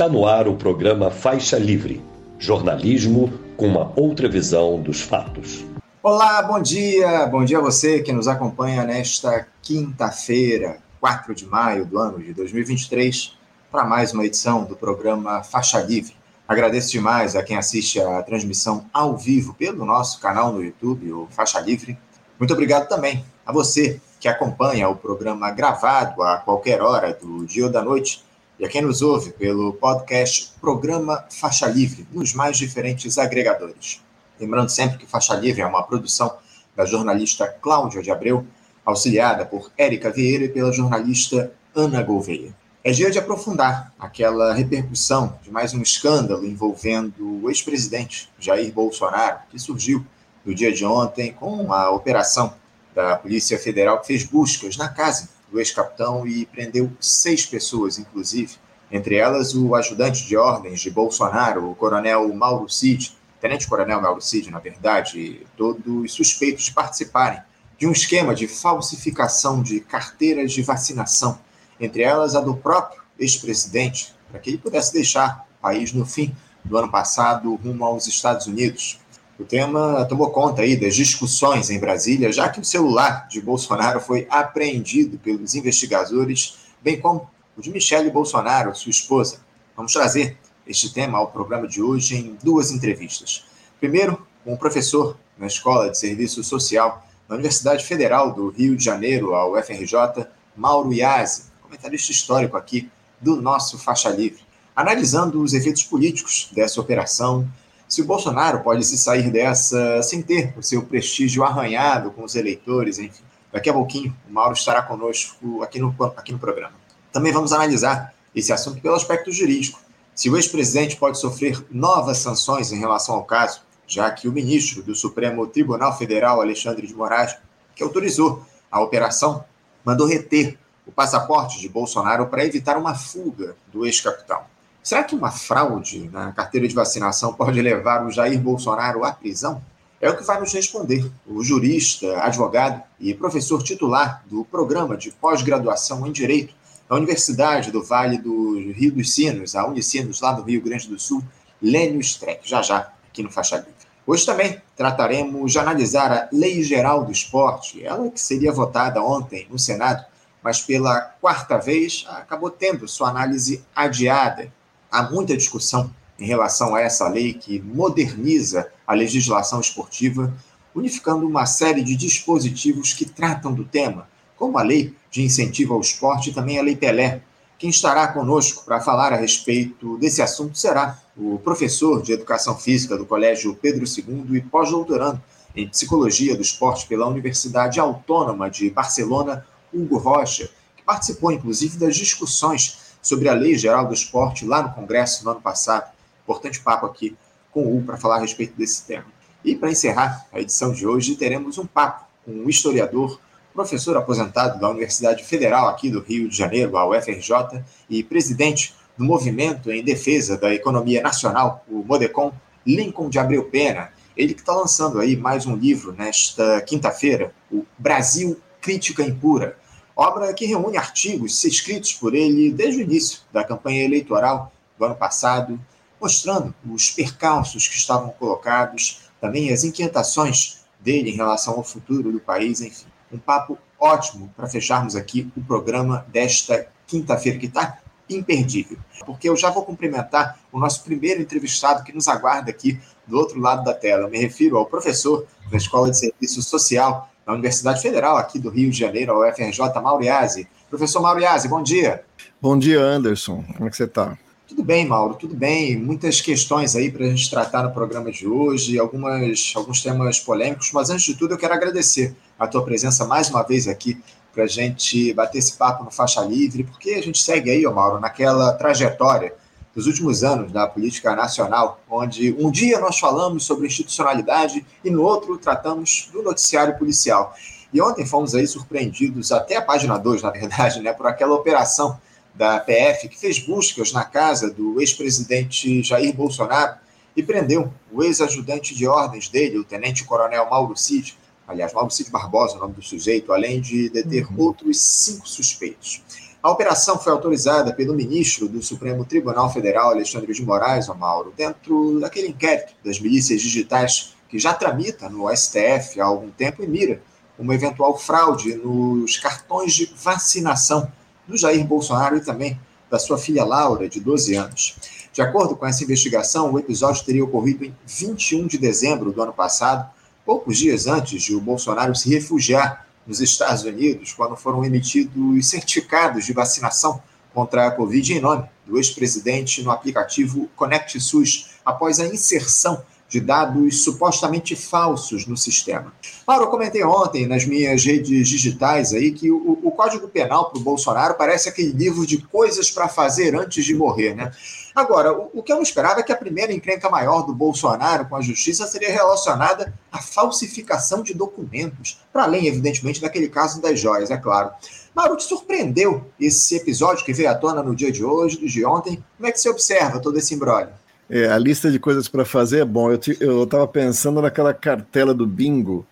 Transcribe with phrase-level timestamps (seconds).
[0.00, 2.02] Está no ar o programa Faixa Livre,
[2.38, 5.62] jornalismo com uma outra visão dos fatos.
[6.02, 7.26] Olá, bom dia!
[7.26, 12.32] Bom dia a você que nos acompanha nesta quinta-feira, 4 de maio do ano de
[12.32, 13.36] 2023,
[13.70, 16.16] para mais uma edição do programa Faixa Livre.
[16.48, 21.28] Agradeço demais a quem assiste a transmissão ao vivo pelo nosso canal no YouTube, o
[21.30, 21.98] Faixa Livre.
[22.38, 27.66] Muito obrigado também a você que acompanha o programa gravado a qualquer hora do dia
[27.66, 28.29] ou da noite
[28.60, 34.02] e a quem nos ouve pelo podcast Programa Faixa Livre, nos mais diferentes agregadores.
[34.38, 36.36] Lembrando sempre que Faixa Livre é uma produção
[36.76, 38.46] da jornalista Cláudia de Abreu,
[38.84, 42.54] auxiliada por Érica Vieira e pela jornalista Ana Gouveia.
[42.84, 49.38] É dia de aprofundar aquela repercussão de mais um escândalo envolvendo o ex-presidente Jair Bolsonaro,
[49.50, 50.04] que surgiu
[50.44, 52.52] no dia de ontem com a operação
[52.94, 58.56] da Polícia Federal que fez buscas na casa do ex-capitão e prendeu seis pessoas, inclusive,
[58.90, 64.50] entre elas o ajudante de ordens de Bolsonaro, o coronel Mauro Cid, tenente-coronel Mauro Cid,
[64.50, 67.40] na verdade, todos suspeitos de participarem
[67.78, 71.38] de um esquema de falsificação de carteiras de vacinação,
[71.80, 76.34] entre elas a do próprio ex-presidente, para que ele pudesse deixar o país no fim
[76.62, 79.00] do ano passado rumo aos Estados Unidos.
[79.40, 83.98] O tema tomou conta aí das discussões em Brasília, já que o celular de Bolsonaro
[83.98, 89.40] foi apreendido pelos investigadores, bem como o de Michele Bolsonaro, sua esposa.
[89.74, 93.46] Vamos trazer este tema ao programa de hoje em duas entrevistas.
[93.80, 98.84] Primeiro, com um professor na Escola de Serviço Social da Universidade Federal do Rio de
[98.84, 104.42] Janeiro, a UFRJ, Mauro Iazzi, comentarista histórico aqui do nosso Faixa Livre,
[104.76, 107.48] analisando os efeitos políticos dessa operação
[107.90, 112.36] se o Bolsonaro pode se sair dessa sem ter o seu prestígio arranhado com os
[112.36, 113.24] eleitores, enfim.
[113.52, 116.72] Daqui a pouquinho, o Mauro estará conosco aqui no, aqui no programa.
[117.12, 119.80] Também vamos analisar esse assunto pelo aspecto jurídico.
[120.14, 124.84] Se o ex-presidente pode sofrer novas sanções em relação ao caso, já que o ministro
[124.84, 127.36] do Supremo Tribunal Federal, Alexandre de Moraes,
[127.74, 129.44] que autorizou a operação,
[129.84, 134.42] mandou reter o passaporte de Bolsonaro para evitar uma fuga do ex-capitão.
[134.82, 139.62] Será que uma fraude na carteira de vacinação pode levar o Jair Bolsonaro à prisão?
[140.00, 145.10] É o que vai nos responder o jurista, advogado e professor titular do programa de
[145.10, 146.54] pós-graduação em Direito
[146.88, 150.98] da Universidade do Vale do Rio dos Sinos, a Unicinos, lá do Rio Grande do
[150.98, 151.22] Sul,
[151.60, 153.74] Lênio Streck, já já, aqui no Faixa Livre.
[154.06, 159.46] Hoje também trataremos de analisar a Lei Geral do Esporte, ela que seria votada ontem
[159.50, 160.02] no Senado,
[160.42, 164.50] mas pela quarta vez acabou tendo sua análise adiada
[164.90, 170.34] há muita discussão em relação a essa lei que moderniza a legislação esportiva,
[170.74, 175.80] unificando uma série de dispositivos que tratam do tema, como a lei de incentivo ao
[175.80, 177.22] esporte e também a lei Pelé.
[177.58, 182.96] Quem estará conosco para falar a respeito desse assunto será o professor de Educação Física
[182.96, 185.20] do Colégio Pedro II e pós-doutorando
[185.54, 191.96] em Psicologia do Esporte pela Universidade Autônoma de Barcelona, Hugo Rocha, que participou inclusive das
[191.96, 195.90] discussões sobre a Lei Geral do Esporte lá no Congresso no ano passado.
[196.22, 197.16] Importante papo aqui
[197.50, 199.06] com o U para falar a respeito desse tema.
[199.44, 203.18] E para encerrar a edição de hoje, teremos um papo com um historiador,
[203.52, 209.04] professor aposentado da Universidade Federal aqui do Rio de Janeiro, a UFRJ, e presidente do
[209.04, 212.32] Movimento em Defesa da Economia Nacional, o Modecon,
[212.66, 213.90] Lincoln de Abreu Pena.
[214.16, 219.56] Ele que está lançando aí mais um livro nesta quinta-feira, o Brasil Crítica Impura,
[219.94, 224.94] obra que reúne artigos escritos por ele desde o início da campanha eleitoral do ano
[224.94, 225.60] passado,
[226.00, 232.20] mostrando os percalços que estavam colocados, também as inquietações dele em relação ao futuro do
[232.20, 232.86] país, enfim.
[233.12, 237.78] Um papo ótimo para fecharmos aqui o programa desta quinta-feira, que está
[238.08, 238.78] imperdível.
[239.04, 243.38] Porque eu já vou cumprimentar o nosso primeiro entrevistado que nos aguarda aqui do outro
[243.38, 244.04] lado da tela.
[244.04, 248.50] Eu me refiro ao professor da Escola de Serviço Social na Universidade Federal aqui do
[248.50, 250.48] Rio de Janeiro, a UFRJ, Mauriase.
[250.68, 252.02] Professor Mauriase, bom dia.
[252.40, 253.44] Bom dia, Anderson.
[253.54, 254.16] Como é que você está?
[254.48, 255.76] Tudo bem, Mauro, tudo bem.
[255.76, 260.72] Muitas questões aí para a gente tratar no programa de hoje, algumas, alguns temas polêmicos,
[260.72, 264.00] mas antes de tudo eu quero agradecer a tua presença mais uma vez aqui
[264.32, 267.72] para a gente bater esse papo no Faixa Livre, porque a gente segue aí, ó,
[267.72, 269.34] Mauro, naquela trajetória
[269.74, 275.02] dos últimos anos da política nacional, onde um dia nós falamos sobre institucionalidade e no
[275.02, 277.34] outro tratamos do noticiário policial.
[277.72, 282.00] E ontem fomos aí surpreendidos, até a página 2, na verdade, né, por aquela operação
[282.34, 286.76] da PF que fez buscas na casa do ex-presidente Jair Bolsonaro
[287.16, 292.56] e prendeu o ex-ajudante de ordens dele, o tenente-coronel Mauro Cid, aliás, Mauro Cid Barbosa,
[292.56, 294.40] o nome do sujeito, além de deter uhum.
[294.40, 296.02] outros cinco suspeitos.
[296.42, 301.34] A operação foi autorizada pelo ministro do Supremo Tribunal Federal, Alexandre de Moraes, o Mauro,
[301.36, 306.66] dentro daquele inquérito das milícias digitais que já tramita no STF há algum tempo e
[306.66, 307.02] mira
[307.38, 310.90] uma eventual fraude nos cartões de vacinação
[311.28, 312.58] do Jair Bolsonaro e também
[312.90, 314.76] da sua filha Laura, de 12 anos.
[315.12, 319.32] De acordo com essa investigação, o episódio teria ocorrido em 21 de dezembro do ano
[319.32, 319.90] passado,
[320.24, 326.24] poucos dias antes de o Bolsonaro se refugiar nos Estados Unidos, quando foram emitidos certificados
[326.24, 327.02] de vacinação
[327.32, 333.20] contra a Covid em nome do ex-presidente no aplicativo Conect SUS, após a inserção de
[333.20, 335.92] dados supostamente falsos no sistema.
[336.26, 340.60] Mauro, eu comentei ontem nas minhas redes digitais aí que o, o Código Penal para
[340.60, 344.30] o Bolsonaro parece aquele livro de coisas para fazer antes de morrer, né?
[344.74, 348.06] Agora, o, o que eu não esperava é que a primeira encrenca maior do Bolsonaro
[348.06, 353.78] com a justiça seria relacionada à falsificação de documentos, para além, evidentemente, daquele caso das
[353.78, 354.50] joias, é claro.
[354.94, 359.02] Mauro, te surpreendeu esse episódio que veio à tona no dia de hoje, de ontem?
[359.16, 360.70] Como é que você observa todo esse embrólio?
[361.08, 362.90] É, a lista de coisas para fazer é bom.
[363.20, 365.84] Eu estava pensando naquela cartela do bingo.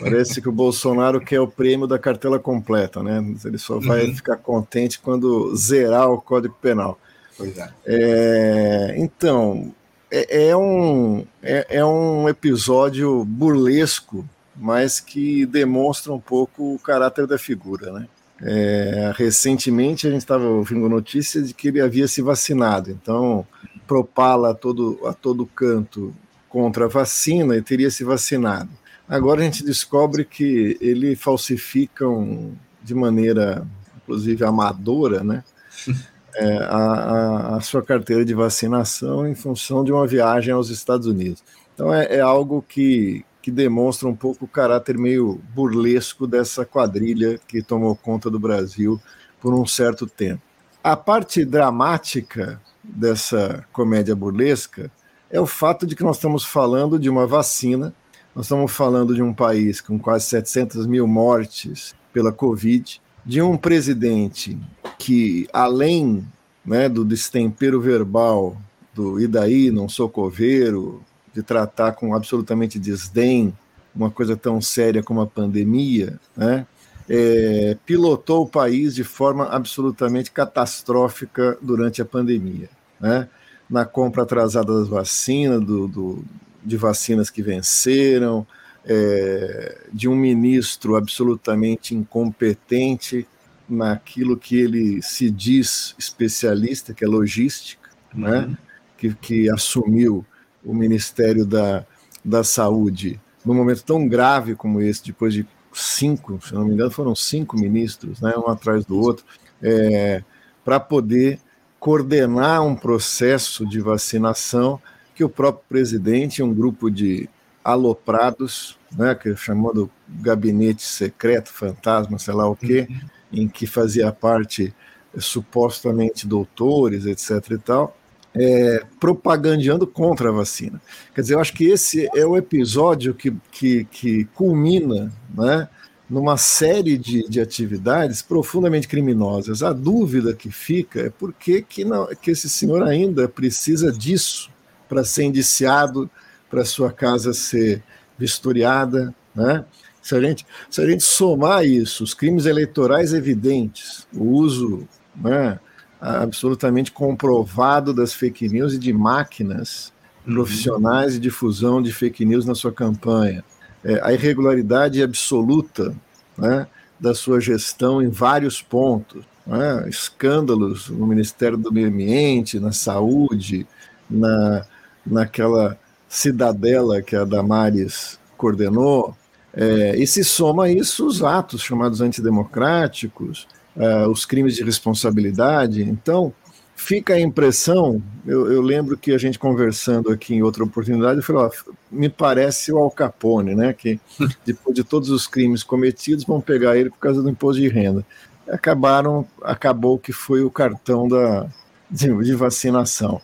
[0.00, 3.22] Parece que o Bolsonaro quer o prêmio da cartela completa, né?
[3.44, 4.14] Ele só vai uhum.
[4.14, 6.98] ficar contente quando zerar o Código Penal.
[7.36, 7.70] Pois é.
[7.86, 9.74] é então,
[10.10, 17.26] é, é um, é, é, um episódio burlesco, mas que demonstra um pouco o caráter
[17.26, 18.08] da figura, né?
[18.40, 23.46] É, recentemente a gente estava ouvindo notícias de que ele havia se vacinado, então
[23.86, 26.14] propala a todo, a todo canto
[26.48, 28.70] contra a vacina e teria se vacinado.
[29.08, 32.52] Agora a gente descobre que ele falsificam
[32.82, 33.66] de maneira,
[33.96, 35.42] inclusive, amadora, né?
[36.36, 41.44] É, a, a, sua carteira de vacinação em função de uma viagem aos Estados Unidos.
[41.72, 47.38] Então é, é algo que, que demonstra um pouco o caráter meio burlesco dessa quadrilha
[47.46, 49.00] que tomou conta do Brasil
[49.40, 50.42] por um certo tempo.
[50.82, 54.90] A parte dramática dessa comédia burlesca
[55.30, 57.94] é o fato de que nós estamos falando de uma vacina,
[58.34, 63.56] nós estamos falando de um país com quase 700 mil mortes pela Covid, de um
[63.56, 64.58] presidente
[64.98, 66.24] que, além
[66.64, 68.56] né, do destempero verbal,
[68.94, 71.02] do e daí, não sou coveiro,
[71.34, 73.52] de tratar com absolutamente desdém
[73.94, 76.66] uma coisa tão séria como a pandemia, né,
[77.08, 82.68] é, pilotou o país de forma absolutamente catastrófica durante a pandemia.
[83.00, 83.28] Né?
[83.68, 86.24] Na compra atrasada das vacinas, do, do
[86.64, 88.46] de vacinas que venceram,
[88.86, 93.26] é, de um ministro absolutamente incompetente
[93.68, 98.40] naquilo que ele se diz especialista, que é logística, né?
[98.40, 98.48] uhum.
[98.48, 98.58] né?
[98.96, 100.24] que, que assumiu
[100.64, 101.84] o Ministério da,
[102.24, 106.90] da Saúde num momento tão grave como esse, depois de cinco, se não me engano,
[106.90, 109.24] foram cinco ministros, né, um atrás do outro,
[109.62, 110.22] é,
[110.64, 111.38] para poder
[111.78, 114.80] coordenar um processo de vacinação
[115.14, 117.28] que o próprio presidente e um grupo de
[117.64, 123.00] aloprados, né, que é chamado gabinete secreto, fantasma, sei lá o quê, uhum.
[123.32, 124.74] em que fazia parte
[125.16, 127.52] é, supostamente doutores, etc.
[127.52, 127.96] e tal,
[128.34, 130.80] é, propagandeando contra a vacina.
[131.14, 135.68] Quer dizer, eu acho que esse é o episódio que, que, que culmina né,
[136.10, 139.62] numa série de, de atividades profundamente criminosas.
[139.62, 144.50] A dúvida que fica é por que, que, não, que esse senhor ainda precisa disso
[144.88, 146.10] para ser indiciado,
[146.54, 147.82] para sua casa ser
[148.16, 149.64] vistoriada, né?
[150.00, 155.58] Se a, gente, se a gente somar isso, os crimes eleitorais evidentes, o uso né,
[156.00, 159.92] absolutamente comprovado das fake news e de máquinas
[160.26, 160.34] uhum.
[160.34, 163.42] profissionais de difusão de fake news na sua campanha,
[163.82, 165.92] é, a irregularidade absoluta
[166.38, 166.68] né,
[167.00, 173.66] da sua gestão em vários pontos, né, escândalos no Ministério do Meio Ambiente, na saúde,
[174.08, 174.66] na,
[175.04, 175.78] naquela
[176.14, 179.16] cidadela que a Damares coordenou,
[179.52, 185.82] é, e se soma a isso os atos chamados antidemocráticos, é, os crimes de responsabilidade.
[185.82, 186.32] Então,
[186.76, 191.22] fica a impressão, eu, eu, lembro que a gente conversando aqui em outra oportunidade, eu
[191.22, 191.50] falei, ó,
[191.90, 193.98] me parece o Al Capone, né, que
[194.46, 198.06] depois de todos os crimes cometidos, vão pegar ele por causa do imposto de renda.
[198.48, 201.48] Acabaram, acabou que foi o cartão da,
[201.90, 203.20] de, de vacinação,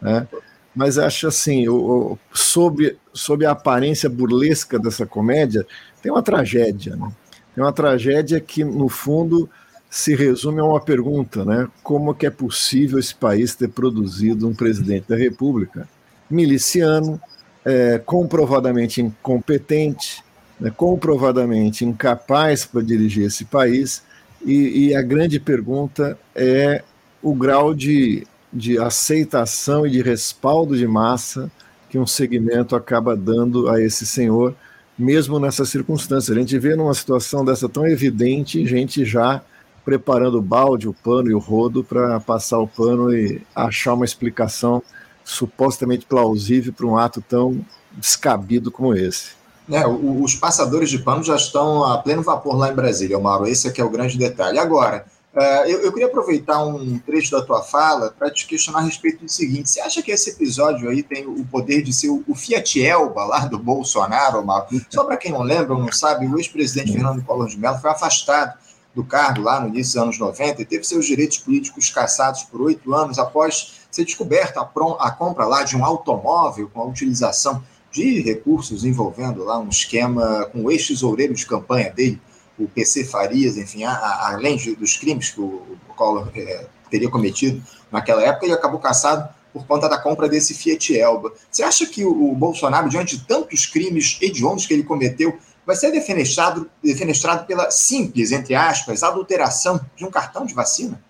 [0.00, 0.26] né?
[0.74, 5.66] Mas acho assim, o, o, sob, sob a aparência burlesca dessa comédia,
[6.02, 7.10] tem uma tragédia, né?
[7.54, 9.48] Tem uma tragédia que, no fundo,
[9.88, 11.68] se resume a uma pergunta, né?
[11.82, 15.88] Como que é possível esse país ter produzido um presidente da República
[16.28, 17.20] miliciano,
[17.64, 20.24] é, comprovadamente incompetente,
[20.60, 24.02] né, comprovadamente incapaz para dirigir esse país
[24.44, 26.82] E, e a grande pergunta é
[27.22, 31.50] o grau de, de aceitação e de respaldo de massa
[31.90, 34.54] que um segmento acaba dando a esse senhor,
[34.96, 36.32] mesmo nessa circunstância.
[36.32, 39.42] A gente vê numa situação dessa tão evidente, gente já
[39.84, 44.04] preparando o balde, o pano e o rodo para passar o pano e achar uma
[44.04, 44.82] explicação
[45.24, 49.32] supostamente plausível para um ato tão descabido como esse.
[49.70, 53.46] É, os passadores de pano já estão a pleno vapor lá em Brasília, Mauro.
[53.46, 54.58] Esse aqui é o grande detalhe.
[54.58, 58.82] Agora, uh, eu, eu, queria aproveitar um trecho da tua fala para te questionar a
[58.82, 62.34] respeito do seguinte: você acha que esse episódio aí tem o poder de ser o
[62.34, 64.66] Fiat Elba lá do Bolsonaro, Mauro?
[64.90, 67.90] Só para quem não lembra ou não sabe, o ex-presidente Fernando Collor de Mello foi
[67.90, 68.54] afastado
[68.94, 72.62] do cargo lá no início dos anos 90 e teve seus direitos políticos cassados por
[72.62, 77.62] oito anos após ser descoberta a, a compra lá de um automóvel com a utilização
[77.90, 82.20] de recursos envolvendo lá um esquema com o ex-tesoureiro de campanha dele,
[82.58, 87.10] o PC Farias, enfim, a, a, além dos crimes que o, o Collor é, teria
[87.10, 91.32] cometido naquela época, ele acabou caçado por conta da compra desse Fiat Elba.
[91.50, 95.76] Você acha que o, o Bolsonaro, diante de tantos crimes hediondos que ele cometeu, vai
[95.76, 101.00] ser defenestrado, defenestrado pela simples, entre aspas, adulteração de um cartão de vacina?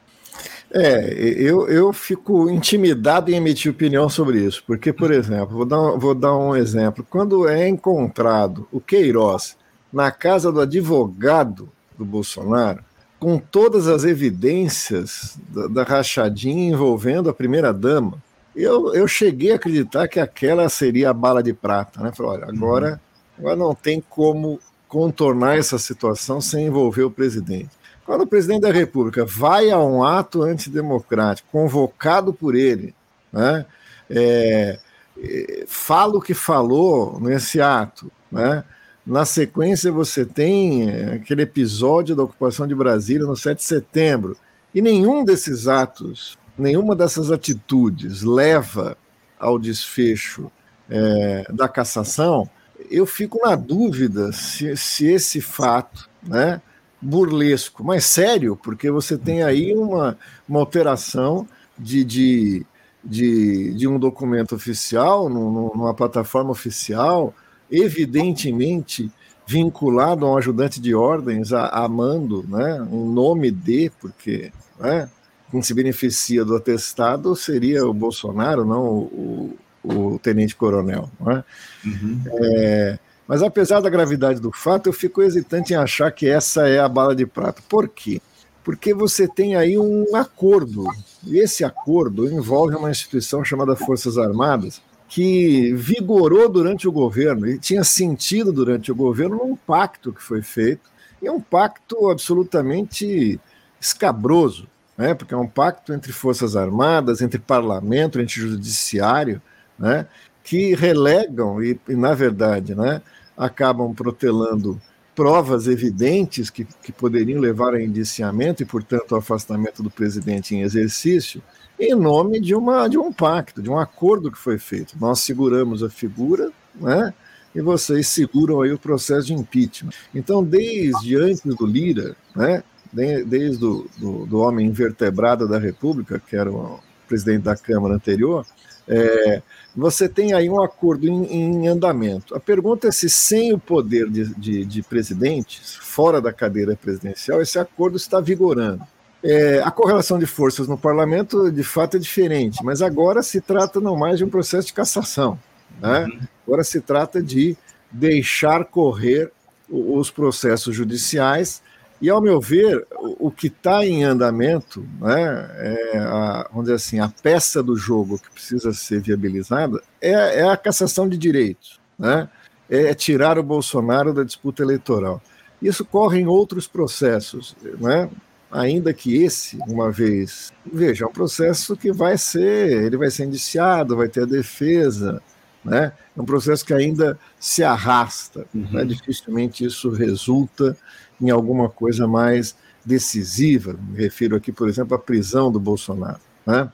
[0.70, 1.08] É,
[1.38, 6.14] eu, eu fico intimidado em emitir opinião sobre isso, porque, por exemplo, vou dar, vou
[6.14, 7.06] dar um exemplo.
[7.08, 9.56] Quando é encontrado o Queiroz
[9.94, 12.84] na casa do advogado do Bolsonaro,
[13.18, 18.22] com todas as evidências da, da rachadinha envolvendo a primeira-dama,
[18.54, 22.12] eu, eu cheguei a acreditar que aquela seria a bala de prata, né?
[22.14, 22.98] Falei, olha, agora uhum.
[23.38, 27.70] Agora não tem como contornar essa situação sem envolver o presidente.
[28.06, 32.94] Quando o presidente da República vai a um ato antidemocrático, convocado por ele,
[33.32, 33.66] né,
[34.10, 34.78] é,
[35.18, 38.62] é, fala o que falou nesse ato, né,
[39.06, 44.36] na sequência você tem é, aquele episódio da ocupação de Brasília no 7 de setembro,
[44.74, 48.96] e nenhum desses atos, nenhuma dessas atitudes leva
[49.38, 50.50] ao desfecho
[50.88, 52.48] é, da cassação,
[52.90, 56.60] eu fico na dúvida se, se esse fato, né,
[57.00, 60.18] burlesco, mas sério, porque você tem aí uma,
[60.48, 61.46] uma alteração
[61.78, 62.66] de, de,
[63.02, 67.34] de, de um documento oficial, numa plataforma oficial,
[67.82, 69.10] evidentemente
[69.46, 75.08] vinculado a um ajudante de ordens, a, a mando, né, um nome de, porque né,
[75.50, 81.10] quem se beneficia do atestado seria o Bolsonaro, não o, o tenente-coronel.
[81.26, 81.44] É?
[81.86, 82.22] Uhum.
[82.26, 86.78] É, mas apesar da gravidade do fato, eu fico hesitante em achar que essa é
[86.78, 87.62] a bala de prata.
[87.68, 88.20] Por quê?
[88.62, 90.84] Porque você tem aí um acordo,
[91.26, 97.58] e esse acordo envolve uma instituição chamada Forças Armadas, que vigorou durante o governo e
[97.58, 100.90] tinha sentido durante o governo um pacto que foi feito,
[101.22, 103.38] e é um pacto absolutamente
[103.80, 105.14] escabroso, né?
[105.14, 109.40] porque é um pacto entre Forças Armadas, entre parlamento, entre judiciário,
[109.78, 110.06] né,
[110.42, 113.02] que relegam e, e, na verdade, né,
[113.36, 114.80] acabam protelando
[115.14, 120.62] provas evidentes que, que poderiam levar a indiciamento e, portanto, ao afastamento do presidente em
[120.62, 121.42] exercício,
[121.78, 124.96] em nome de, uma, de um pacto, de um acordo que foi feito.
[125.00, 127.12] Nós seguramos a figura, né,
[127.54, 129.92] e vocês seguram aí o processo de impeachment.
[130.14, 136.36] Então, desde antes do Lira, né, desde o do, do homem invertebrado da República, que
[136.36, 138.44] era o presidente da Câmara anterior,
[138.86, 139.42] é,
[139.74, 142.34] você tem aí um acordo em, em, andamento.
[142.34, 147.40] A pergunta é se, sem o poder de, de, de presidentes, fora da cadeira presidencial,
[147.40, 148.82] esse acordo está vigorando.
[149.22, 153.80] É, a correlação de forças no parlamento, de fato, é diferente, mas agora se trata
[153.80, 155.38] não mais de um processo de cassação.
[155.80, 156.06] Né?
[156.46, 157.56] Agora se trata de
[157.90, 159.32] deixar correr
[159.68, 161.62] os processos judiciais
[162.04, 166.74] e, ao meu ver, o, o que está em andamento, né, é a, vamos dizer
[166.74, 171.80] assim, a peça do jogo que precisa ser viabilizada é, é a cassação de direitos,
[171.98, 172.28] né,
[172.68, 175.22] é tirar o Bolsonaro da disputa eleitoral.
[175.62, 178.10] Isso corre em outros processos, né,
[178.52, 183.24] ainda que esse, uma vez, veja, é um processo que vai ser, ele vai ser
[183.24, 185.22] indiciado, vai ter a defesa,
[185.64, 185.92] né?
[186.14, 188.68] É um processo que ainda se arrasta, uhum.
[188.70, 188.84] né?
[188.84, 190.76] dificilmente isso resulta
[191.20, 193.76] em alguma coisa mais decisiva.
[193.88, 196.20] Me refiro aqui, por exemplo, à prisão do Bolsonaro.
[196.46, 196.70] Né?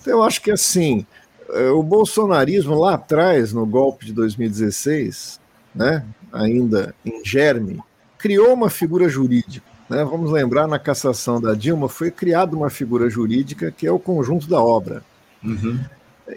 [0.00, 1.06] Então, eu acho que assim,
[1.50, 5.40] eh, o bolsonarismo lá atrás, no golpe de 2016,
[5.74, 7.80] né, ainda em germe,
[8.18, 9.66] criou uma figura jurídica.
[9.88, 10.04] Né?
[10.04, 14.48] Vamos lembrar, na cassação da Dilma, foi criada uma figura jurídica que é o conjunto
[14.48, 15.02] da obra.
[15.42, 15.78] Uhum.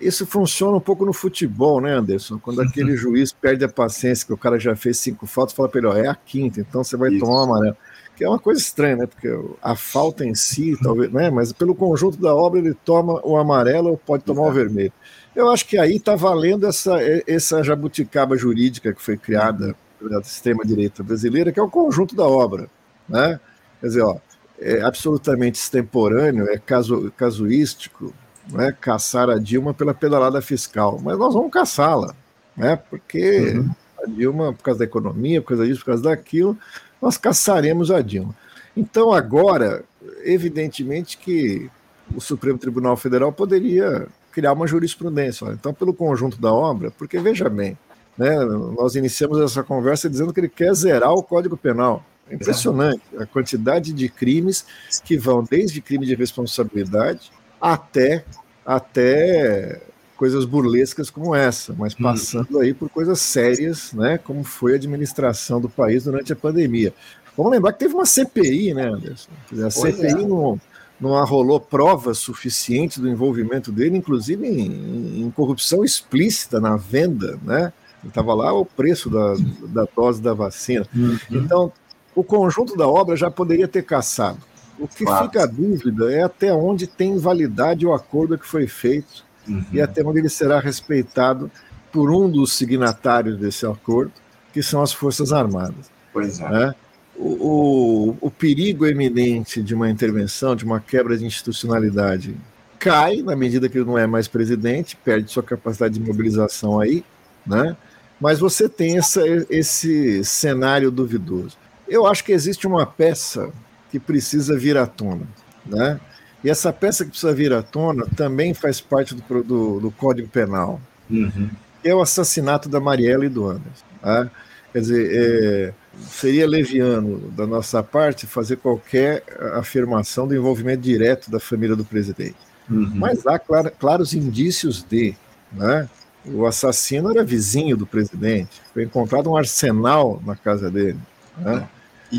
[0.02, 2.38] Isso funciona um pouco no futebol, né, Anderson?
[2.40, 5.80] Quando aquele juiz perde a paciência, que o cara já fez cinco faltas, fala para
[5.80, 7.24] ele: ó, é a quinta, então você vai Isso.
[7.24, 7.78] tomar amarelo.
[8.16, 9.08] que é uma coisa estranha, né?
[9.08, 9.30] Porque
[9.62, 11.30] a falta em si, talvez, né?
[11.30, 14.92] Mas pelo conjunto da obra ele toma o amarelo ou pode tomar o vermelho.
[15.34, 21.04] Eu acho que aí está valendo essa, essa jabuticaba jurídica que foi criada pela extrema-direita
[21.04, 22.70] brasileira, que é o conjunto da obra.
[23.08, 23.40] Né?
[23.80, 24.18] Quer dizer, ó,
[24.60, 28.14] é absolutamente extemporâneo, é casu, casuístico,
[28.50, 28.76] né?
[28.80, 31.00] caçar a Dilma pela pedalada fiscal.
[31.04, 32.16] Mas nós vamos caçá-la,
[32.56, 32.76] né?
[32.90, 33.70] porque uhum.
[34.04, 36.58] a Dilma, por causa da economia, por causa disso, por causa daquilo,
[37.02, 38.36] nós caçaremos a Dilma.
[38.76, 39.84] Então, agora,
[40.24, 41.70] evidentemente que
[42.16, 45.46] o Supremo Tribunal Federal poderia criar uma jurisprudência.
[45.48, 47.78] Então, pelo conjunto da obra, porque veja bem,
[48.18, 48.36] né,
[48.78, 52.04] nós iniciamos essa conversa dizendo que ele quer zerar o Código Penal.
[52.30, 54.66] É impressionante a quantidade de crimes
[55.04, 58.24] que vão desde crime de responsabilidade até,
[58.66, 59.82] até
[60.16, 62.04] coisas burlescas como essa, mas hum.
[62.04, 66.94] passando aí por coisas sérias, né, como foi a administração do país durante a pandemia.
[67.36, 69.30] Vamos lembrar que teve uma CPI, né, Anderson?
[69.64, 70.28] A CPI é.
[70.28, 70.60] não,
[71.00, 77.72] não arrolou provas suficientes do envolvimento dele, inclusive em, em corrupção explícita na venda, né?
[78.04, 79.36] Estava lá o preço da,
[79.68, 80.88] da dose da vacina.
[80.96, 81.18] Uhum.
[81.30, 81.72] Então,
[82.16, 84.40] o conjunto da obra já poderia ter caçado.
[84.80, 85.26] O que claro.
[85.26, 89.66] fica a dúvida é até onde tem validade o acordo que foi feito uhum.
[89.72, 91.50] e até onde ele será respeitado
[91.92, 94.12] por um dos signatários desse acordo,
[94.54, 95.90] que são as Forças Armadas.
[96.14, 96.50] Pois é.
[96.50, 96.76] Né?
[97.18, 102.36] o, o, perigo eminente de uma intervenção, de uma quebra de institucionalidade,
[102.78, 107.04] cai na medida que ele não é mais presidente, perde sua capacidade de mobilização aí,
[107.46, 107.76] né?
[108.20, 111.58] Mas você tem essa, esse cenário duvidoso.
[111.88, 113.52] Eu acho que existe uma peça
[113.92, 115.28] que precisa vir à tona,
[115.66, 116.00] né?
[116.44, 120.28] E essa peça que precisa vir à tona também faz parte do, do, do Código
[120.28, 120.80] Penal,
[121.10, 121.50] uhum.
[121.82, 123.86] que é o assassinato da Marielle e do Anderson.
[124.02, 124.30] Tá?
[124.72, 125.74] Quer dizer, é,
[126.10, 129.24] seria leviano da nossa parte fazer qualquer
[129.56, 132.38] afirmação do envolvimento direto da família do presidente.
[132.70, 132.92] Uhum.
[132.94, 135.16] Mas há clar, claros indícios de.
[135.52, 135.90] Né?
[136.26, 141.00] O assassino era vizinho do presidente, foi encontrado um arsenal na casa dele.
[141.38, 141.68] Né?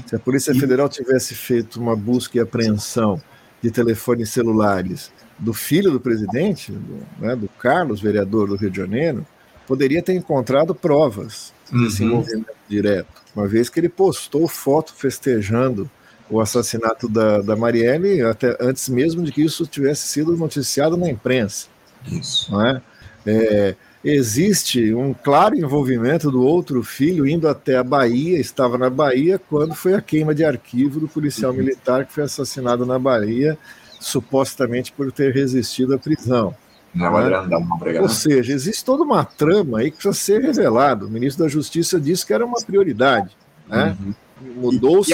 [0.07, 3.21] Se a Polícia Federal tivesse feito uma busca e apreensão
[3.63, 8.77] de telefones celulares do filho do presidente, do, né, do Carlos, vereador do Rio de
[8.77, 9.27] Janeiro,
[9.67, 12.09] poderia ter encontrado provas desse uhum.
[12.09, 15.91] envolvimento direto, uma vez que ele postou foto festejando
[16.31, 21.09] o assassinato da, da Marielle até antes mesmo de que isso tivesse sido noticiado na
[21.09, 21.69] imprensa.
[22.07, 22.51] Isso.
[22.53, 22.83] Não é?
[23.27, 23.77] é
[24.11, 29.75] existe um claro envolvimento do outro filho indo até a Bahia, estava na Bahia quando
[29.75, 31.59] foi a queima de arquivo do policial uhum.
[31.59, 33.59] militar que foi assassinado na Bahia,
[34.01, 36.55] supostamente por ter resistido à prisão.
[36.95, 38.01] Né?
[38.01, 41.07] Ou seja, existe toda uma trama aí que precisa ser revelado.
[41.07, 43.37] O ministro da Justiça disse que era uma prioridade.
[43.69, 43.97] Né?
[44.01, 44.15] Uhum.
[44.57, 45.13] Mudou-se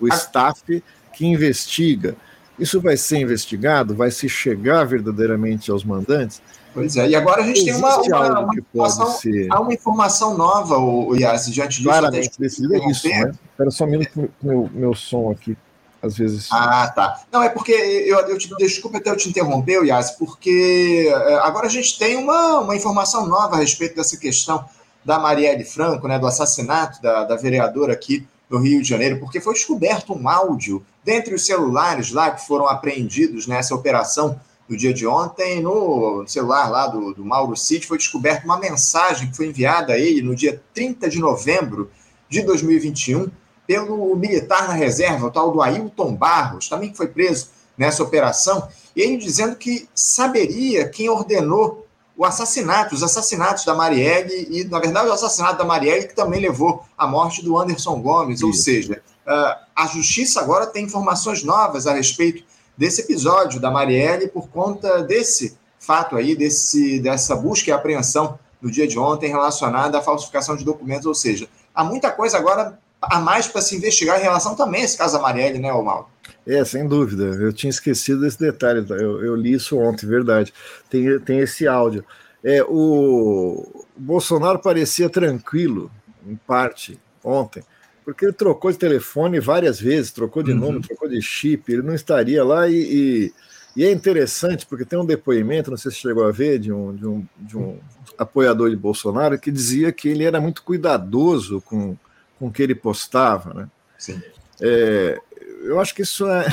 [0.00, 2.16] o staff que investiga.
[2.58, 3.94] Isso vai ser investigado?
[3.94, 6.42] Vai se chegar verdadeiramente aos mandantes?
[6.74, 9.46] Pois é, e agora a gente Existe tem uma, uma, uma, informação, ser...
[9.48, 11.88] há uma informação nova, o Yassi, diante disso.
[11.88, 13.32] Claramente, decidido é isso, né?
[13.50, 15.56] Espera só um minuto, meu, meu som aqui
[16.02, 16.48] às vezes.
[16.52, 17.22] Ah, tá.
[17.32, 21.66] Não, é porque eu, eu te desculpa até eu te interromper, Yas, porque é, agora
[21.66, 24.64] a gente tem uma, uma informação nova a respeito dessa questão
[25.04, 29.40] da Marielle Franco, né, do assassinato da, da vereadora aqui no Rio de Janeiro, porque
[29.40, 34.94] foi descoberto um áudio dentre os celulares lá que foram apreendidos nessa operação no dia
[34.94, 39.46] de ontem, no celular lá do, do Mauro Cid, foi descoberta uma mensagem que foi
[39.46, 41.90] enviada a ele no dia 30 de novembro
[42.28, 43.30] de 2021
[43.66, 48.68] pelo militar na reserva, o tal do Ailton Barros, também que foi preso nessa operação,
[48.94, 54.78] e ele dizendo que saberia quem ordenou o assassinato, os assassinatos da Marielle e, na
[54.78, 58.46] verdade, o assassinato da Marielle que também levou à morte do Anderson Gomes, Isso.
[58.46, 62.44] ou seja, ah, a justiça agora tem informações novas a respeito
[62.76, 68.70] desse episódio da Marielle por conta desse fato aí, desse, dessa busca e apreensão no
[68.70, 73.20] dia de ontem relacionada à falsificação de documentos, ou seja, há muita coisa agora a
[73.20, 76.06] mais para se investigar em relação também a esse caso Amarelli, né, Mauro?
[76.46, 77.24] É, sem dúvida.
[77.24, 78.84] Eu tinha esquecido desse detalhe.
[78.88, 80.52] Eu, eu, li isso ontem, verdade.
[80.88, 82.04] Tem, tem esse áudio.
[82.42, 85.90] É, o Bolsonaro parecia tranquilo,
[86.26, 87.62] em parte, ontem,
[88.04, 90.58] porque ele trocou de telefone várias vezes, trocou de uhum.
[90.58, 93.32] nome, trocou de chip, ele não estaria lá e, e,
[93.76, 96.94] e, é interessante, porque tem um depoimento, não sei se chegou a ver, de um,
[96.94, 97.78] de um, de um
[98.18, 101.96] apoiador de Bolsonaro que dizia que ele era muito cuidadoso com
[102.38, 103.54] com que ele postava.
[103.54, 103.68] Né?
[103.98, 104.22] Sim.
[104.60, 105.18] É,
[105.62, 106.46] eu acho que isso é,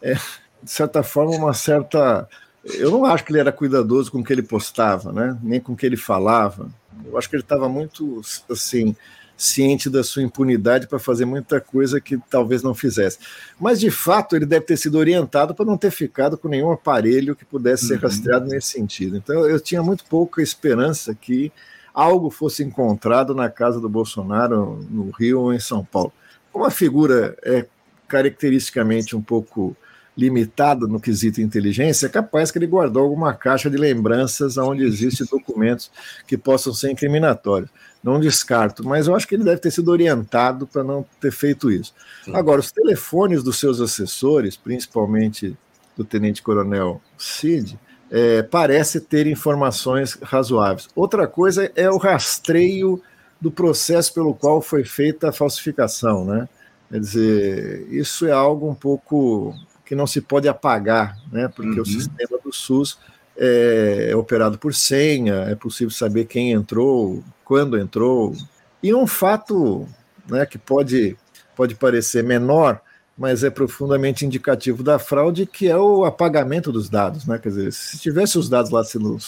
[0.00, 0.14] é,
[0.62, 2.28] de certa forma, uma certa.
[2.64, 5.36] Eu não acho que ele era cuidadoso com o que ele postava, né?
[5.42, 6.70] nem com o que ele falava.
[7.04, 8.94] Eu acho que ele estava muito assim
[9.36, 13.18] ciente da sua impunidade para fazer muita coisa que talvez não fizesse.
[13.58, 17.34] Mas, de fato, ele deve ter sido orientado para não ter ficado com nenhum aparelho
[17.34, 18.00] que pudesse ser uhum.
[18.00, 19.16] rastreado nesse sentido.
[19.16, 21.52] Então, eu tinha muito pouca esperança que
[21.92, 26.12] algo fosse encontrado na casa do Bolsonaro, no Rio ou em São Paulo.
[26.52, 27.66] Como a figura é
[28.08, 29.76] caracteristicamente um pouco
[30.16, 35.26] limitada no quesito inteligência, é capaz que ele guardou alguma caixa de lembranças onde existem
[35.26, 35.90] documentos
[36.26, 37.70] que possam ser incriminatórios.
[38.02, 41.70] Não descarto, mas eu acho que ele deve ter sido orientado para não ter feito
[41.70, 41.94] isso.
[42.24, 42.34] Sim.
[42.34, 45.56] Agora, os telefones dos seus assessores, principalmente
[45.96, 47.78] do tenente-coronel Cid,
[48.10, 50.88] é, parece ter informações razoáveis.
[50.94, 53.00] Outra coisa é o rastreio
[53.40, 56.48] do processo pelo qual foi feita a falsificação, né?
[56.90, 59.54] Quer dizer, isso é algo um pouco
[59.92, 61.48] que não se pode apagar, né?
[61.48, 61.82] Porque uhum.
[61.82, 62.98] o sistema do SUS
[63.36, 68.34] é, é, operado por senha, é possível saber quem entrou, quando entrou.
[68.82, 69.86] E um fato
[70.26, 71.14] né, que pode,
[71.54, 72.80] pode parecer menor,
[73.18, 77.26] mas é profundamente indicativo da fraude, que é o apagamento dos dados.
[77.26, 77.38] Né?
[77.38, 79.18] Quer dizer, se tivesse os dados lá sendo